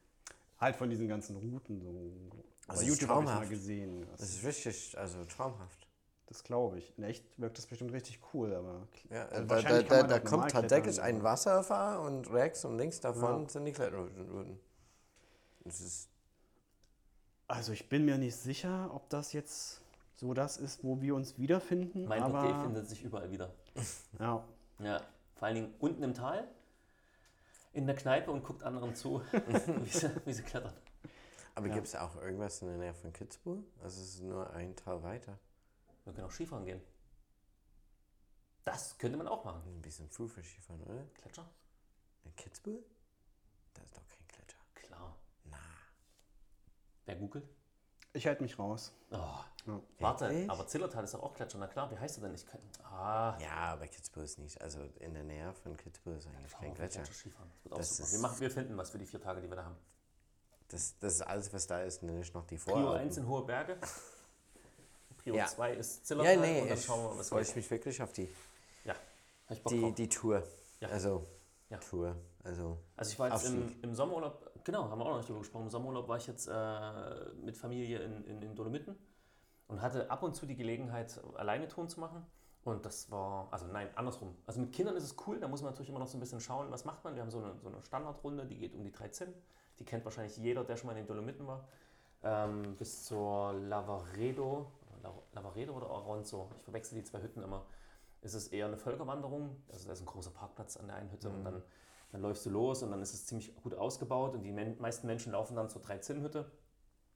[0.60, 2.30] halt von diesen ganzen Routen so.
[2.68, 4.06] Bei ist YouTube habe ich mal gesehen.
[4.12, 5.88] Das Das, ist richtig, also traumhaft.
[6.26, 6.92] das glaube ich.
[6.96, 8.86] In echt wirkt das bestimmt richtig cool, aber.
[9.10, 13.00] Ja, Also da, da, da, man da kommt tatsächlich ein Wasserfall und rechts und links
[13.00, 13.48] davon Ja.
[13.48, 14.60] sind die Kletterrouten.
[15.64, 16.08] Das ist
[17.48, 19.80] Also ich bin mir nicht sicher, ob das jetzt
[20.14, 22.06] so das ist, wo wir uns wiederfinden.
[22.06, 23.52] Mein aber Dave findet sich überall wieder.
[24.20, 24.44] ja,
[24.78, 25.00] Ja,
[25.34, 26.46] vor allen Dingen unten im Tal,
[27.72, 30.74] in der Kneipe und guckt anderen zu, wie, sie, wie sie klettern.
[31.54, 31.74] Aber Ja.
[31.74, 33.62] gibt es auch irgendwas in der Nähe von Kitzbühel?
[33.82, 35.38] Also es ist nur ein Tal weiter.
[36.04, 36.80] Wir können auch Skifahren gehen.
[38.64, 39.62] Das könnte man auch machen.
[39.66, 41.04] Ein bisschen früh für Skifahren, oder?
[41.20, 41.48] Gletscher?
[42.24, 42.84] In Kitzbühel?
[43.74, 44.58] Das ist doch kein Gletscher.
[44.74, 45.16] Klar.
[45.44, 45.58] Na.
[47.06, 47.48] Wer googelt?
[48.12, 48.92] Ich halte mich raus.
[49.10, 49.80] Oh, Ja.
[50.00, 50.50] warte, Wirklich?
[50.50, 51.58] aber Zillertal ist doch auch Gletscher.
[51.58, 52.34] Na klar, wie heißt er denn?
[52.34, 54.60] Ich kann, ah, Ja, aber Kitzbühel ist nicht.
[54.60, 57.04] Also in der Nähe von Kitzbühel ist eigentlich kein Gletscher.
[57.04, 57.50] Skifahren.
[57.54, 58.12] Das wird auch Das super.
[58.12, 59.76] Wir, machen, wir finden was für die vier Tage, die wir da haben.
[60.68, 63.06] Das, das ist alles, was da ist, nicht noch die Prio Voralpen.
[63.06, 63.76] 1 in hohe Berge.
[65.18, 65.46] Prio Ja.
[65.46, 67.70] 2 ist Zillertal Ja, nee, und dann ich schauen wir mal, was freue ich mich
[67.70, 68.28] wirklich auf die,
[68.84, 70.42] Ja, hab ich Bock die, die Tour.
[70.80, 70.88] Ja.
[70.88, 71.26] Also,
[71.68, 71.78] Ja.
[71.78, 72.16] Tour.
[72.42, 75.40] Also, Also ich war jetzt im, im Sommerurlaub, genau, haben wir auch noch nicht drüber
[75.40, 78.96] gesprochen, im Sommerurlaub war ich jetzt äh, mit Familie in, in, in Dolomiten
[79.68, 82.24] und hatte ab und zu die Gelegenheit, alleine Touren zu machen.
[82.64, 84.36] Und das war, also nein, andersrum.
[84.46, 86.40] Also mit Kindern ist es cool, da muss man natürlich immer noch so ein bisschen
[86.40, 87.14] schauen, was macht man.
[87.16, 89.34] Wir haben so eine, so eine Standardrunde, die geht um die 13.
[89.78, 91.66] Die kennt wahrscheinlich jeder, der schon mal in den Dolomiten war.
[92.22, 94.70] Ähm, bis zur Lavaredo,
[95.32, 97.64] Lavaredo oder Aronzo, ich verwechsel die zwei Hütten immer,
[98.20, 99.56] ist es eher eine Völkerwanderung.
[99.72, 101.62] Also da ist ein großer Parkplatz an der einen Hütte und dann,
[102.12, 105.06] dann läufst du los und dann ist es ziemlich gut ausgebaut und die men meisten
[105.06, 106.50] Menschen laufen dann zur 13-Hütte,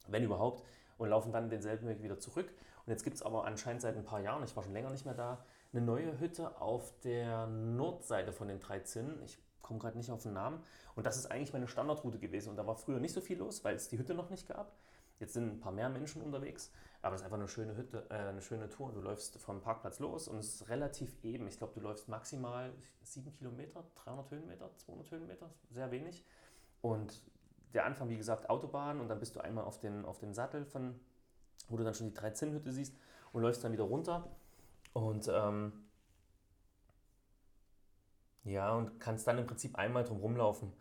[0.09, 0.65] wenn überhaupt,
[0.99, 2.51] und laufen dann denselben Weg wieder zurück.
[2.85, 5.05] Und jetzt gibt es aber anscheinend seit ein paar Jahren, ich war schon länger nicht
[5.05, 9.23] mehr da, eine neue Hütte auf der Nordseite von den 13.
[9.25, 10.63] Ich komme gerade nicht auf den Namen.
[10.95, 12.51] Und das ist eigentlich meine Standardroute gewesen.
[12.51, 14.73] Und da war früher nicht so viel los, weil es die Hütte noch nicht gab.
[15.19, 16.71] Jetzt sind ein paar mehr Menschen unterwegs,
[17.03, 18.93] aber es ist einfach eine schöne Hütte, äh, eine schöne Tour.
[18.93, 21.47] Du läufst vom Parkplatz los und es ist relativ eben.
[21.47, 26.25] Ich glaube, du läufst maximal sieben Kilometer, 300 Höhenmeter, 200 Höhenmeter, sehr wenig.
[26.83, 27.23] Und
[27.73, 30.65] der Anfang, wie gesagt, Autobahn und dann bist du einmal auf dem, auf dem Sattel
[30.65, 30.99] von,
[31.69, 32.95] wo du dann schon die 13-Hütte siehst
[33.33, 34.29] und läufst dann wieder runter.
[34.93, 35.73] Und ähm,
[38.45, 40.73] ja, und kannst dann im Prinzip einmal drum rumlaufen.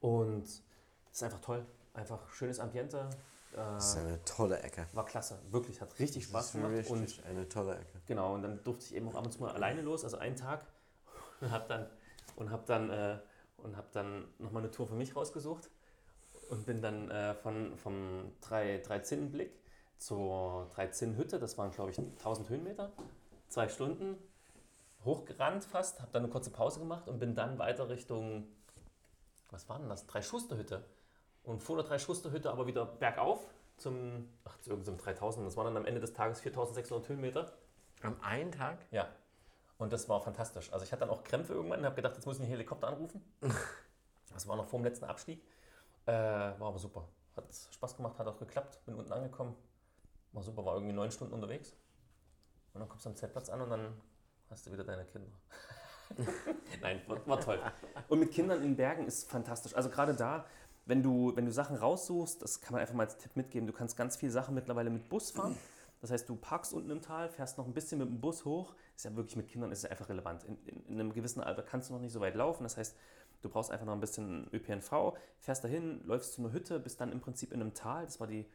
[0.00, 0.62] Und es
[1.10, 1.66] ist einfach toll.
[1.92, 3.10] Einfach schönes Ambiente.
[3.54, 4.86] Das ist Äh, eine tolle Ecke.
[4.92, 5.38] war klasse.
[5.50, 6.72] Wirklich, hat richtig Spaß gemacht.
[6.72, 8.00] richtig Und eine tolle Ecke.
[8.06, 10.36] Genau, und dann durfte ich eben auch ab und zu mal alleine los, also einen
[10.36, 10.64] Tag
[11.40, 11.86] und habe dann
[12.36, 13.18] und habe dann äh,
[13.58, 15.68] und habe dann noch mal eine Tour für mich rausgesucht
[16.50, 19.52] und bin dann äh, von vom drei, drei Zinnenblick
[19.98, 22.92] zur 13 Hütte, das waren glaube ich 1000 Höhenmeter,
[23.48, 24.16] zwei Stunden,
[25.04, 28.46] hochgerannt fast, habe dann eine kurze Pause gemacht und bin dann weiter Richtung,
[29.50, 30.84] was war denn das, Drei-Schuster-Hütte.
[31.48, 33.40] Und vor der Drei-Schuster-Hütte aber wieder bergauf
[33.78, 37.50] zum, ach, zu irgendeinem 3000, das waren dann am Ende des Tages 4600 Höhenmeter.
[38.02, 38.84] Am einen Tag?
[38.90, 39.08] Ja.
[39.78, 40.70] Und das war fantastisch.
[40.74, 42.88] Also ich hatte dann auch Krämpfe irgendwann und habe gedacht, jetzt muss ich einen Helikopter
[42.88, 43.22] anrufen.
[44.34, 45.42] Das war noch vor dem letzten Abstieg.
[46.04, 47.08] Äh, war aber super.
[47.34, 48.78] Hat Spaß gemacht, hat auch geklappt.
[48.84, 49.56] Bin unten angekommen.
[50.32, 51.72] War super, war irgendwie neun Stunden unterwegs.
[52.74, 54.00] Und dann kommst du am Zeltplatz an und dann
[54.50, 55.32] hast du wieder deine Kinder.
[56.82, 57.58] Nein, war, war toll.
[58.08, 59.74] Und mit Kindern in Bergen ist fantastisch.
[59.74, 60.44] Also gerade da,
[60.88, 63.74] wenn du, wenn du Sachen raussuchst, das kann man einfach mal als Tipp mitgeben, du
[63.74, 65.56] kannst ganz viele Sachen mittlerweile mit Bus fahren.
[66.00, 68.74] Das heißt, du parkst unten im Tal, fährst noch ein bisschen mit dem Bus hoch.
[68.96, 70.44] Ist ja wirklich mit Kindern ist ja einfach relevant.
[70.44, 72.62] In, in, in einem gewissen Alter kannst du noch nicht so weit laufen.
[72.62, 72.96] Das heißt,
[73.42, 77.12] du brauchst einfach noch ein bisschen ÖPNV, fährst dahin, läufst zu einer Hütte, bist dann
[77.12, 78.04] im Prinzip in einem Tal.
[78.04, 78.46] Das war die,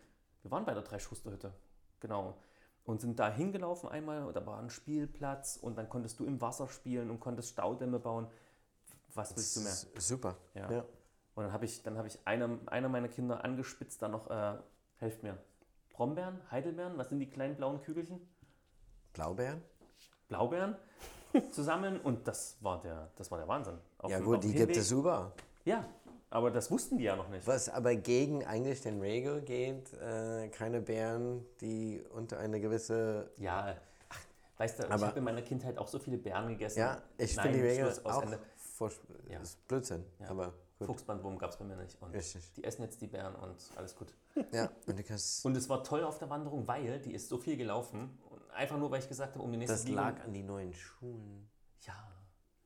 [0.41, 1.53] wir waren bei der Drei-Schuster-Hütte.
[1.99, 2.38] Genau.
[2.86, 6.41] Und sind da hingelaufen einmal, und da war ein Spielplatz und dann konntest du im
[6.41, 8.27] Wasser spielen und konntest Staudämme bauen.
[9.13, 10.01] Was willst du mehr?
[10.01, 10.38] Super.
[10.55, 10.71] Ja.
[10.71, 10.86] Ja.
[11.36, 14.53] Und dann habe ich, dann hab ich einer, einer meiner Kinder angespitzt, da noch, äh,
[14.99, 15.38] helft mir,
[15.91, 18.19] Brombeeren, Heidelbeeren, was sind die kleinen blauen Kügelchen?
[19.13, 19.61] Blaubeeren?
[20.27, 20.75] Blaubeeren
[21.51, 23.77] zu sammeln und das war der, das war der Wahnsinn.
[23.99, 25.31] Auf Ja dem- gut, die gibt es überall.
[25.65, 25.86] Ja,
[26.29, 27.45] aber das wussten die ja noch nicht.
[27.47, 33.31] Was aber gegen eigentlich den Regel geht, äh, keine Bären, die unter eine gewisse...
[33.38, 33.75] Ja,
[34.09, 34.19] ach,
[34.57, 36.79] weißt du, ich Aber- habe in meiner Kindheit auch so viele Beeren gegessen.
[36.79, 38.23] Ja, ich finde die Regel auch
[39.29, 39.39] Ja.
[39.41, 40.03] ist Blödsinn.
[40.19, 40.29] Ja.
[40.29, 40.53] Aber
[40.86, 40.95] gut.
[40.97, 42.01] Fuchsbandwurm gab es bei mir nicht.
[42.01, 42.51] Und Richtig.
[42.53, 44.13] die essen jetzt die Beeren und alles gut.
[44.51, 45.45] Ja, und du kannst...
[45.45, 48.17] Und es war toll auf der Wanderung, weil die ist so viel gelaufen.
[48.29, 50.73] Und einfach nur, weil ich gesagt habe, um die nächste Das lag an die neuen
[50.73, 51.49] Schulen.
[51.81, 51.93] Ja,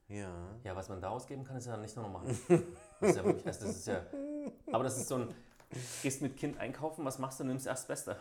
[0.07, 0.31] Ja.
[0.63, 2.25] Ja, was man da ausgeben kann, ist ja nicht nur normal.
[2.99, 4.05] Das ist ja wirklich, also das ist ja,
[4.71, 5.33] aber das ist so ein,
[6.01, 8.17] gehst mit Kind einkaufen, was machst du, nimmst erst das Beste.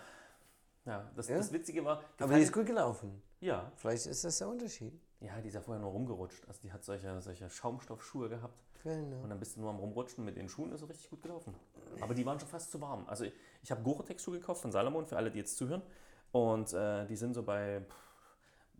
[0.84, 1.36] Ja, das, Ja.
[1.38, 3.22] das Witzige war, Aber die ist gut gelaufen.
[3.40, 4.92] ja, Vielleicht ist das der Unterschied.
[5.21, 6.47] Ja, die ist ja vorher nur rumgerutscht.
[6.49, 9.23] Also die hat solche, solche Schaumstoffschuhe gehabt Genau.
[9.23, 11.55] und dann bist du nur am Rumrutschen mit den Schuhen, ist so richtig gut gelaufen.
[12.01, 13.05] Aber die waren schon fast zu warm.
[13.09, 15.83] Also ich, ich habe Gore-Tex-Schuhe gekauft von Salomon, für alle, die jetzt zuhören.
[16.31, 17.95] Und äh, die sind so bei, pff,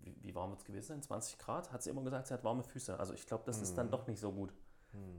[0.05, 1.03] wie, wie warm wird es gewesen sein?
[1.03, 1.73] 20 Grad?
[1.73, 2.97] Hat sie immer gesagt, sie hat warme Füße.
[2.99, 4.53] Also ich glaube, das ist dann doch nicht so gut.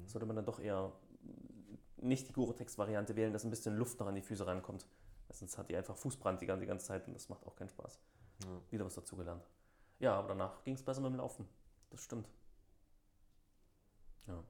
[0.06, 0.92] Sollte man dann doch eher
[1.98, 4.86] nicht die Gore-Tex-Variante wählen, dass ein bisschen Luft noch an die Füße rankommt.
[5.30, 7.70] Sonst hat die einfach Fußbrand die ganze, die ganze Zeit und das macht auch keinen
[7.70, 8.00] Spaß.
[8.70, 9.44] Wieder was dazugelernt.
[10.00, 11.48] Ja, aber danach ging es besser mit dem Laufen.
[11.90, 12.28] Das stimmt.
[14.28, 14.44] Ja.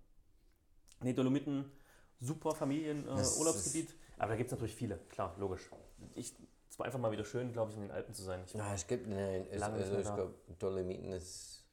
[1.01, 1.71] Nee, Dolomiten,
[2.19, 3.95] super Familien-Urlaubsgebiet.
[4.17, 5.69] aber da gibt es natürlich viele, klar, logisch.
[6.15, 6.35] Ich,
[6.69, 8.43] es war einfach mal wieder schön, glaube ich, in den Alpen zu sein.
[8.45, 11.63] Ich Ja, es gibt, nein, es, also ich glaube, Dolomiten ist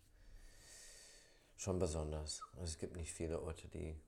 [1.56, 2.42] schon besonders.
[2.52, 3.98] Also es gibt nicht viele Orte, die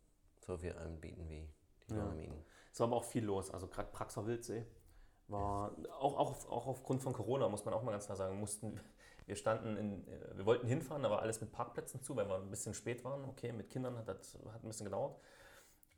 [0.47, 1.49] so viel anbieten wie
[1.89, 2.03] die Ja.
[2.03, 2.45] Dolomiten.
[2.73, 3.51] Es war aber auch viel los.
[3.51, 4.67] Also gerade Praxer Wildsee
[5.29, 8.79] war auch, auch, auch aufgrund von Corona, muss man auch mal ganz klar sagen, mussten
[9.27, 12.51] wir standen in, äh, wir wollten hinfahren, aber alles mit Parkplätzen zu, weil wir ein
[12.51, 13.25] bisschen spät waren.
[13.25, 15.17] Okay, mit Kindern hat das hat ein bisschen gedauert.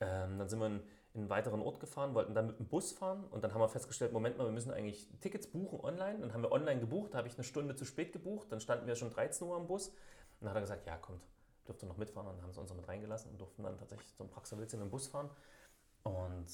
[0.01, 0.81] Ähm, dann sind wir in,
[1.15, 3.69] in einen weiteren Ort gefahren, wollten dann mit dem Bus fahren und dann haben wir
[3.69, 6.21] festgestellt, Moment mal, wir müssen eigentlich Tickets buchen online.
[6.21, 8.87] Dann haben wir online gebucht, da habe ich eine Stunde zu spät gebucht, dann standen
[8.87, 9.89] wir schon 13 Uhr am Bus.
[9.89, 9.97] Und
[10.43, 11.23] dann hat er gesagt, ja kommt,
[11.67, 12.29] dürft ihr noch mitfahren.
[12.29, 14.77] Und dann haben sie uns noch mit reingelassen und durften dann tatsächlich zum Praxer Wildsee
[14.77, 15.31] mit dem Bus fahren.
[16.05, 16.47] Und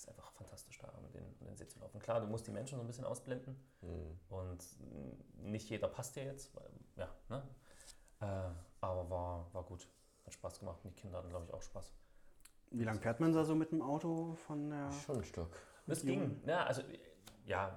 [0.00, 1.98] ist einfach fantastisch da, um den, um den See zu laufen.
[2.00, 4.18] Klar, du musst die Menschen so ein bisschen ausblenden Hm.
[4.28, 4.64] und
[5.38, 7.42] nicht jeder passt dir jetzt, weil, ja, ne?
[8.20, 9.88] Äh, aber war, war gut.
[10.24, 11.92] Hat Spaß gemacht und die Kinder hatten, glaube ich, auch Spaß.
[12.70, 14.90] Wie lange fährt man da so mit dem Auto von der.
[14.92, 15.56] Schon ein Stück.
[15.86, 16.42] Das Mit ging.
[16.46, 16.82] Ja, also,
[17.46, 17.76] ja,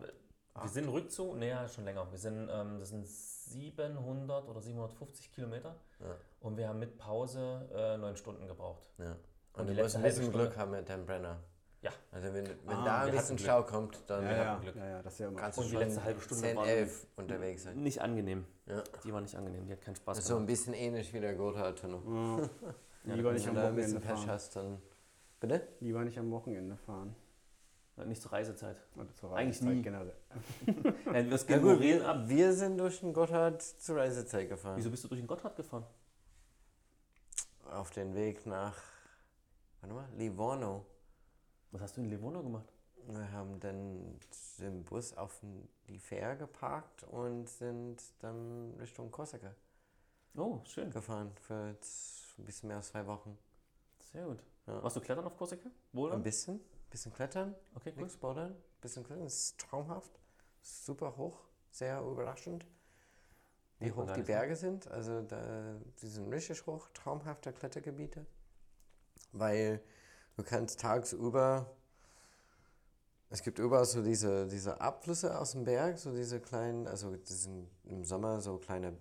[0.59, 2.11] wir sind Rückzug, naja, schon länger.
[2.11, 6.15] Wir sind, ähm, das sind 700 oder 750 Kilometer Ja.
[6.41, 8.91] und wir haben mit Pause äh, neun Stunden gebraucht.
[8.97, 9.11] Ja.
[9.53, 11.41] Und Und die du musst letzte ein bisschen Glück haben mit deinem Brenner.
[11.82, 11.92] Ja.
[12.12, 13.40] Also wenn, wenn Ah, da ein wir bisschen.
[13.40, 14.76] Stau kommt, dann Ja, ja, Glück.
[14.76, 15.40] ja, ja, das ist ja immer.
[15.40, 17.78] kannst du die schon letzte halbe Stunde 10, waren- 11 unterwegs sein.
[17.82, 18.46] Nicht angenehm.
[18.68, 18.84] Ja.
[19.04, 20.48] Die war nicht angenehm, die hat keinen Spaß Das ist so ein gemacht.
[20.50, 22.00] bisschen ähnlich wie der Gotthardtunnel.
[22.06, 22.50] Ja.
[23.04, 24.28] Ja, Lieber nicht Wenn am Wochenende Pech fahren.
[24.30, 24.80] hast, dann...
[25.40, 25.68] Bitte?
[25.80, 27.16] Lieber nicht am Wochenende fahren.
[28.06, 28.78] Nicht zur Reisezeit.
[28.96, 29.82] Oder zur Eigentlich Reisezeit nie.
[29.82, 30.14] generell.
[31.12, 32.18] Nein, das Ja gut, Morin ab.
[32.28, 34.78] wir, wir sind durch den Gotthard zur Reisezeit gefahren.
[34.78, 35.84] Wieso bist du durch den Gotthard gefahren?
[37.72, 38.76] Auf den Weg nach,
[39.82, 40.86] warte mal, Livorno.
[41.72, 42.72] Was hast du in Livorno gemacht?
[43.07, 44.19] Wir haben dann
[44.59, 45.41] den Bus auf
[45.88, 49.55] die Fähre geparkt und sind dann Richtung Korsika
[50.36, 50.89] Oh, schön.
[50.91, 51.76] gefahren für
[52.38, 53.38] ein bisschen mehr als zwei Wochen.
[54.11, 54.43] Sehr gut.
[54.67, 54.82] Ja.
[54.84, 55.69] Warst du klettern auf Korsika?
[55.93, 56.11] Wohl?
[56.11, 56.59] Ein bisschen,
[56.89, 58.03] bisschen klettern, Okay, cool.
[58.03, 60.19] nichts bouldern, bisschen klettern, das ist traumhaft,
[60.61, 61.39] super hoch,
[61.72, 62.65] sehr überraschend,
[63.80, 64.26] wie man hoch die ne?
[64.26, 64.88] Berge sind.
[64.89, 68.26] Also da, die sind richtig hoch, traumhafte Klettergebiete,
[69.34, 69.82] weil
[70.38, 71.70] du kannst tagsüber
[73.30, 77.44] Es gibt überall so diese, diese Abflüsse aus dem Berg, so diese kleinen, also das
[77.44, 78.98] sind im Sommer so kleine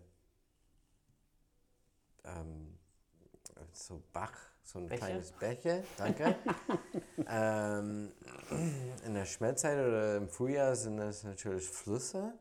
[2.24, 2.78] ähm,
[3.72, 4.98] so Bach, so ein Bäche?
[4.98, 6.36] kleines Bäche, danke.
[7.28, 8.12] ähm,
[9.04, 12.34] in der Schmelzzeit oder im Frühjahr sind das natürlich Flüsse,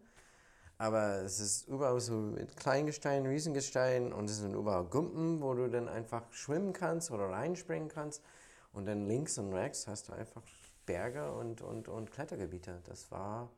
[0.78, 5.70] aber es ist überall so mit Kleingestein, Riesengestein und es sind überall Gumpen, wo du
[5.70, 8.24] dann einfach schwimmen kannst oder reinspringen kannst.
[8.72, 10.44] Und dann links und rechts hast du einfach
[10.86, 12.82] Berge und, und, und Klettergebiete.
[12.86, 13.50] Das war,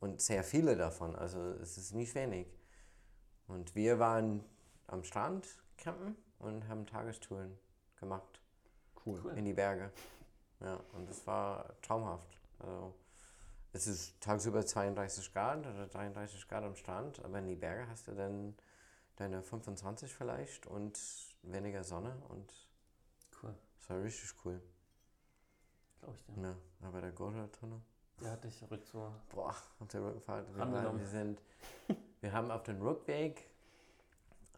[0.00, 2.46] und sehr viele davon, also es ist nicht wenig.
[3.48, 4.44] Und wir waren
[4.86, 7.58] am Strand campen und haben Tagestouren
[8.00, 8.40] gemacht
[9.04, 9.20] Cool.
[9.24, 9.38] Cool.
[9.38, 9.92] in die Berge.
[10.60, 12.38] Ja, und das war traumhaft.
[12.58, 12.94] Also,
[13.72, 18.08] es ist tagsüber 32 Grad oder 33 Grad am Strand, aber in die Berge hast
[18.08, 18.56] du dann
[19.16, 20.98] deine 25 vielleicht und
[21.42, 22.52] weniger Sonne und
[23.86, 24.60] das war richtig cool.
[26.00, 26.42] Glaube ich dir.
[26.42, 27.80] Ja, aber bei der Gordon-Tunnel.
[28.20, 29.12] Der hat dich rückzu.
[29.30, 30.46] Boah, auf der Rückfahrt.
[30.56, 31.40] Wir, sind,
[32.20, 33.48] wir haben auf den Rückweg,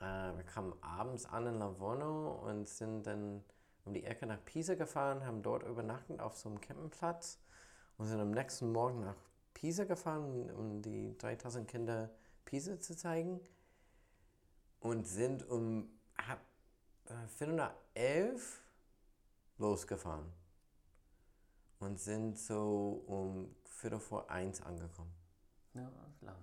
[0.00, 3.44] äh, wir kamen abends an in Lavorno und sind dann
[3.84, 7.38] um die Ecke nach Pisa gefahren, haben dort übernachtet auf so einem Campingplatz
[7.98, 9.16] und sind am nächsten Morgen nach
[9.52, 12.10] Pisa gefahren, um die 3000 Kinder
[12.44, 13.40] Pisa zu zeigen.
[14.80, 15.90] Und sind um
[17.36, 18.62] 411
[19.58, 20.26] losgefahren
[21.80, 25.12] und sind so um Viertel vor eins angekommen.
[25.74, 25.90] Ja,
[26.22, 26.36] lang.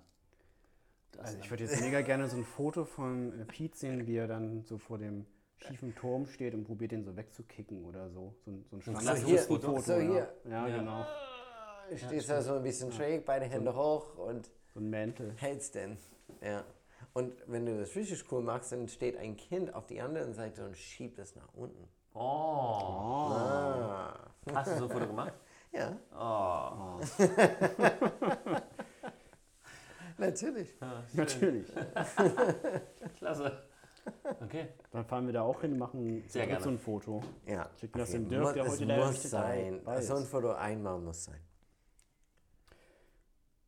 [1.11, 4.15] Das Also ich würde jetzt mega gerne so ein Foto von äh, Pete sehen, wie
[4.17, 5.25] er dann so vor dem
[5.57, 8.35] schiefen Turm steht und probiert den so wegzukicken oder so.
[8.45, 9.79] So ein, so ein Standard- Foto.
[9.79, 10.33] So hier.
[10.45, 10.77] Ja, Ja.
[10.77, 11.05] genau.
[11.89, 15.33] Du stehst da so ein bisschen schräg, beide Hände hoch und So ein Mantel.
[15.37, 15.97] hältst den.
[16.41, 16.63] Ja.
[17.13, 20.65] Und wenn du das richtig cool machst, dann steht ein Kind auf die andere Seite
[20.65, 21.87] und schiebt es nach unten.
[22.15, 23.33] Oh.
[23.33, 24.13] Ah.
[24.53, 25.33] Hast du so ein Foto gemacht?
[25.73, 26.99] Ja, Oh.
[30.17, 30.73] natürlich.
[30.79, 31.17] Ja, schön.
[31.17, 31.67] Natürlich.
[33.17, 33.63] Klasse.
[34.41, 34.69] Okay.
[34.91, 36.63] Dann fahren wir da auch hin, machen Sehr gerne.
[36.63, 37.21] so ein Foto.
[37.45, 37.69] Ja.
[37.79, 39.79] Schicken das dem Dirk, der es heute leider muss sein.
[39.83, 40.07] dabei ist.
[40.07, 41.39] So ein Foto einmal muss sein.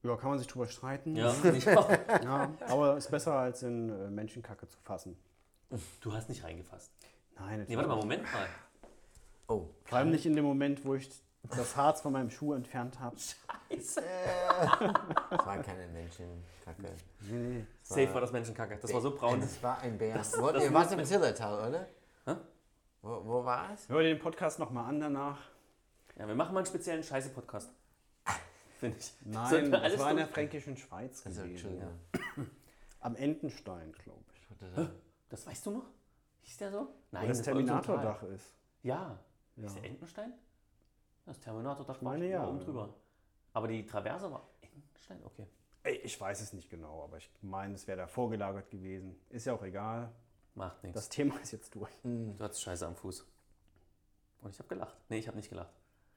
[0.03, 1.15] Ja, kann man sich drüber streiten.
[1.15, 1.33] Ja.
[2.23, 5.17] Ja, aber ist besser als in äh, Menschenkacke zu fassen.
[5.99, 6.93] Du hast nicht reingefasst.
[7.39, 8.47] Nein, Nee, warte mal, Moment mal.
[9.47, 9.69] Oh.
[9.85, 11.09] Vor allem nicht in dem Moment, wo ich
[11.49, 13.15] das Harz von meinem Schuh entfernt habe.
[13.17, 14.01] Scheiße.
[15.29, 16.93] Das war keine Menschenkacke.
[17.21, 17.65] Nee, nee.
[17.81, 18.77] Safe war das Menschenkacke.
[18.81, 19.39] Das war so braun.
[19.39, 20.15] Das war ein Bär.
[20.17, 21.87] Das- wo, das ihr wart im Zillertal, oder?
[22.25, 22.35] Hä?
[23.01, 23.87] Wo, wo war es?
[23.87, 25.39] Hör dir den Podcast nochmal an danach.
[26.17, 27.69] Ja, wir machen mal einen speziellen Scheiße-Podcast.
[28.79, 29.13] Finde ich.
[29.23, 31.79] Nein, das war in der fränkischen Schweiz Also, gewesen.
[31.79, 31.99] Entschuldigung.
[32.99, 34.87] Am Entenstein, glaube ich.
[35.29, 35.85] Das weißt du noch?
[36.47, 36.87] Hieß der so?
[37.11, 37.45] Nein, das das.
[37.45, 38.55] Terminator-Dach ist.
[38.81, 39.19] Ja.
[39.57, 39.65] Ja.
[39.65, 40.33] Ist der Entenstein?
[41.25, 42.47] Das Terminator-Dach war ja.
[42.47, 42.93] oben drüber.
[43.51, 45.19] Aber die Traverse war Entenstein?
[45.25, 45.45] Okay.
[45.83, 49.19] Ey, ich weiß es nicht genau, aber ich meine, es wäre da vorgelagert gewesen.
[49.29, 50.09] Ist ja auch egal.
[50.55, 50.95] Macht nichts.
[50.95, 51.91] Das Thema ist jetzt durch.
[52.03, 53.25] Du hattest Scheiße am Fuß.
[54.41, 54.97] Und ich habe gelacht.
[55.09, 55.73] Nee, ich habe nicht gelacht.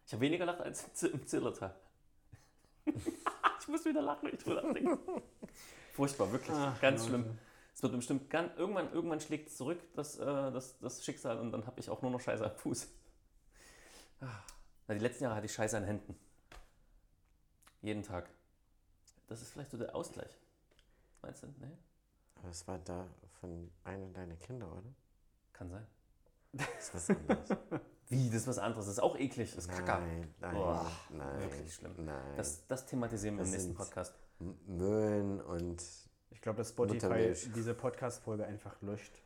[0.07, 1.75] Ich habe weniger gelacht als im Zillertal.
[2.85, 4.97] ich muss wieder lachen, wenn ich drüber nachdenke.
[5.93, 6.57] Furchtbar, wirklich.
[6.57, 7.37] Ach, ganz schlimm.
[7.75, 11.53] Es wird bestimmt ganz, irgendwann, irgendwann schlägt es zurück, das, äh, das, das Schicksal, und
[11.53, 12.89] dann habe ich auch nur noch Scheiße am Fuß.
[14.21, 14.27] Ah.
[14.87, 16.15] Na, die letzten Jahre hatte ich Scheiße an Händen.
[17.83, 18.29] Jeden Tag.
[19.29, 20.37] Das ist vielleicht so der Ausgleich.
[21.23, 21.47] Meinst du?
[21.59, 21.77] Nee?
[22.37, 23.07] Aber es war da
[23.41, 24.93] von einem deiner Kinder, oder?
[25.53, 25.87] Kann sein.
[26.53, 27.49] Das ist was anderes.
[28.09, 28.27] Wie?
[28.29, 28.87] Das ist was anderes.
[28.87, 29.55] Das ist auch eklig.
[29.55, 30.01] Das ist Kacker.
[30.01, 31.41] Nein, nein, Boah, nein.
[31.41, 31.95] wirklich schlimm.
[32.05, 32.37] Nein.
[32.37, 34.15] Das, das thematisieren wir Das im nächsten Podcast.
[34.41, 35.81] M- Möhren und
[36.31, 37.49] Ich glaube, dass Spotify Muttermilch.
[37.55, 39.21] diese Podcast-Folge einfach löscht.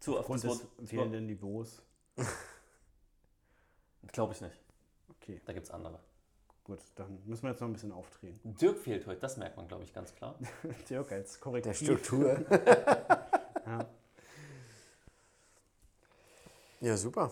[0.00, 1.82] Zu oft Aufgrund des fehlenden Niveaus.
[4.12, 4.58] Glaube ich nicht.
[5.10, 6.00] Okay, Da gibt es andere.
[6.64, 6.80] gut.
[6.96, 8.40] Dann müssen wir jetzt noch ein bisschen aufdrehen.
[8.44, 10.38] Dirk fehlt heute, das merkt man, glaube ich, ganz klar.
[10.90, 11.76] Dirk als der Korrektiv.
[11.76, 12.44] Struktur.
[13.66, 13.86] Ja.
[16.80, 17.30] ja, super.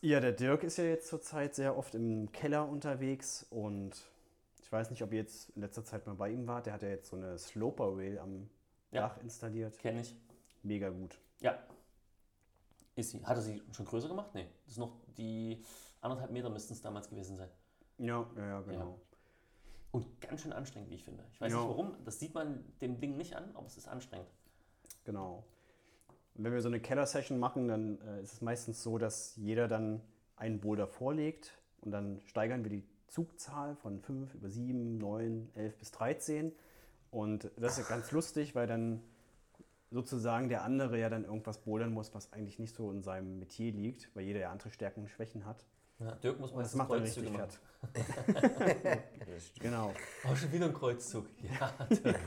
[0.00, 3.92] ja, der Dirk ist ja jetzt zurzeit sehr oft im Keller unterwegs und
[4.68, 6.66] ich weiß nicht, ob ihr jetzt in letzter Zeit mal bei ihm wart.
[6.66, 8.50] Der hat ja jetzt so eine Sloper Rail am
[8.90, 9.08] Ja.
[9.08, 9.78] Dach installiert.
[9.78, 10.14] Kenne ich.
[10.62, 11.18] Mega gut.
[11.40, 11.58] Ja.
[12.94, 13.24] Ist sie.
[13.24, 14.34] Hat er sie schon größer gemacht?
[14.34, 14.46] Nee.
[14.66, 15.64] Das ist noch die
[16.02, 17.48] anderthalb Meter müssten es damals gewesen sein.
[17.96, 19.00] Ja, ja, ja, genau.
[19.90, 21.24] Und ganz schön anstrengend, wie ich finde.
[21.32, 21.60] Ich weiß Ja.
[21.60, 21.96] nicht warum.
[22.04, 24.28] Das sieht man dem Ding nicht an, aber es ist anstrengend.
[25.04, 25.44] Genau.
[26.34, 29.66] Und wenn wir so eine Keller-Session machen, dann äh, ist es meistens so, dass jeder
[29.66, 30.02] dann
[30.36, 35.76] einen Boulder vorlegt und dann steigern wir die Zugzahl von 5 über 7, 9, 11
[35.78, 36.52] bis 13.
[37.10, 39.02] Und das ist ganz lustig, weil dann
[39.90, 43.72] sozusagen der andere ja dann irgendwas bouldern muss, was eigentlich nicht so in seinem Metier
[43.72, 45.64] liegt, weil jeder ja andere Stärken und Schwächen hat.
[45.98, 47.48] Ja, Dirk muss mal das macht er richtig machen.
[47.94, 49.02] fett.
[49.60, 49.92] genau.
[50.30, 51.26] Oh, schon wieder ein Kreuzzug.
[51.60, 52.20] Ja, Dirk.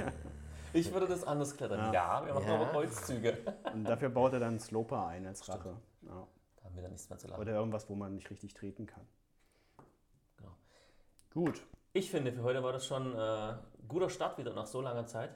[0.73, 1.93] Ich würde das anders klettern.
[1.93, 2.55] Ja, wir machen Ja.
[2.55, 3.37] aber Kreuzzüge.
[3.73, 5.75] Und dafür baut er dann einen Sloper ein als Rache.
[6.01, 6.27] Ja.
[6.57, 7.41] Da haben wir dann nichts mehr zu lachen.
[7.41, 9.05] Oder irgendwas, wo man nicht richtig treten kann.
[11.33, 11.61] Gut.
[11.93, 13.53] Ich finde, für heute war das schon äh,
[13.87, 15.35] guter Start wieder nach so langer Zeit.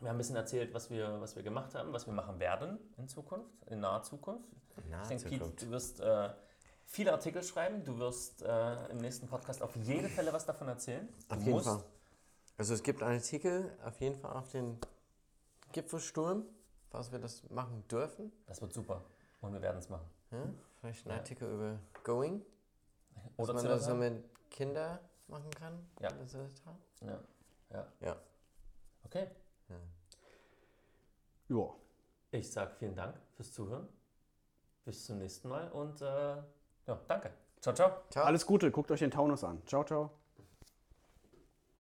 [0.00, 2.78] Wir haben ein bisschen erzählt, was wir, was wir gemacht haben, was wir machen werden
[2.96, 4.48] in Zukunft, in naher Zukunft.
[4.88, 6.30] Nahe ich denke, Pete, du wirst äh,
[6.86, 11.06] viele Artikel schreiben, du wirst äh, im nächsten Podcast auf jeden Fälle was davon erzählen.
[11.28, 11.84] Du Auf jeden musst- Fall.
[12.56, 14.78] Also es gibt einen Artikel auf jeden Fall auf den
[15.72, 16.44] Gipfelsturm,
[16.90, 18.32] was wir das machen dürfen.
[18.46, 19.02] Das wird super
[19.40, 20.08] und wir werden es machen.
[20.30, 20.38] Ja?
[20.80, 22.42] Vielleicht ein Artikel über Going,
[23.36, 24.98] Oder was man das so mit Kindern
[25.28, 25.86] machen kann.
[27.00, 27.08] Ja.
[27.08, 27.20] ja.
[27.70, 27.86] ja.
[28.00, 28.16] Ja.
[29.04, 29.28] Okay.
[29.68, 29.76] Ja.
[32.32, 33.88] Ich sage vielen Dank fürs Zuhören.
[34.84, 36.06] Bis zum nächsten Mal und äh,
[36.86, 37.32] ja, danke.
[37.60, 37.92] Ciao, ciao.
[38.10, 38.24] Ciao.
[38.24, 38.70] Alles Gute.
[38.70, 39.62] Guckt euch den Taunus an.
[39.66, 40.19] Ciao, ciao.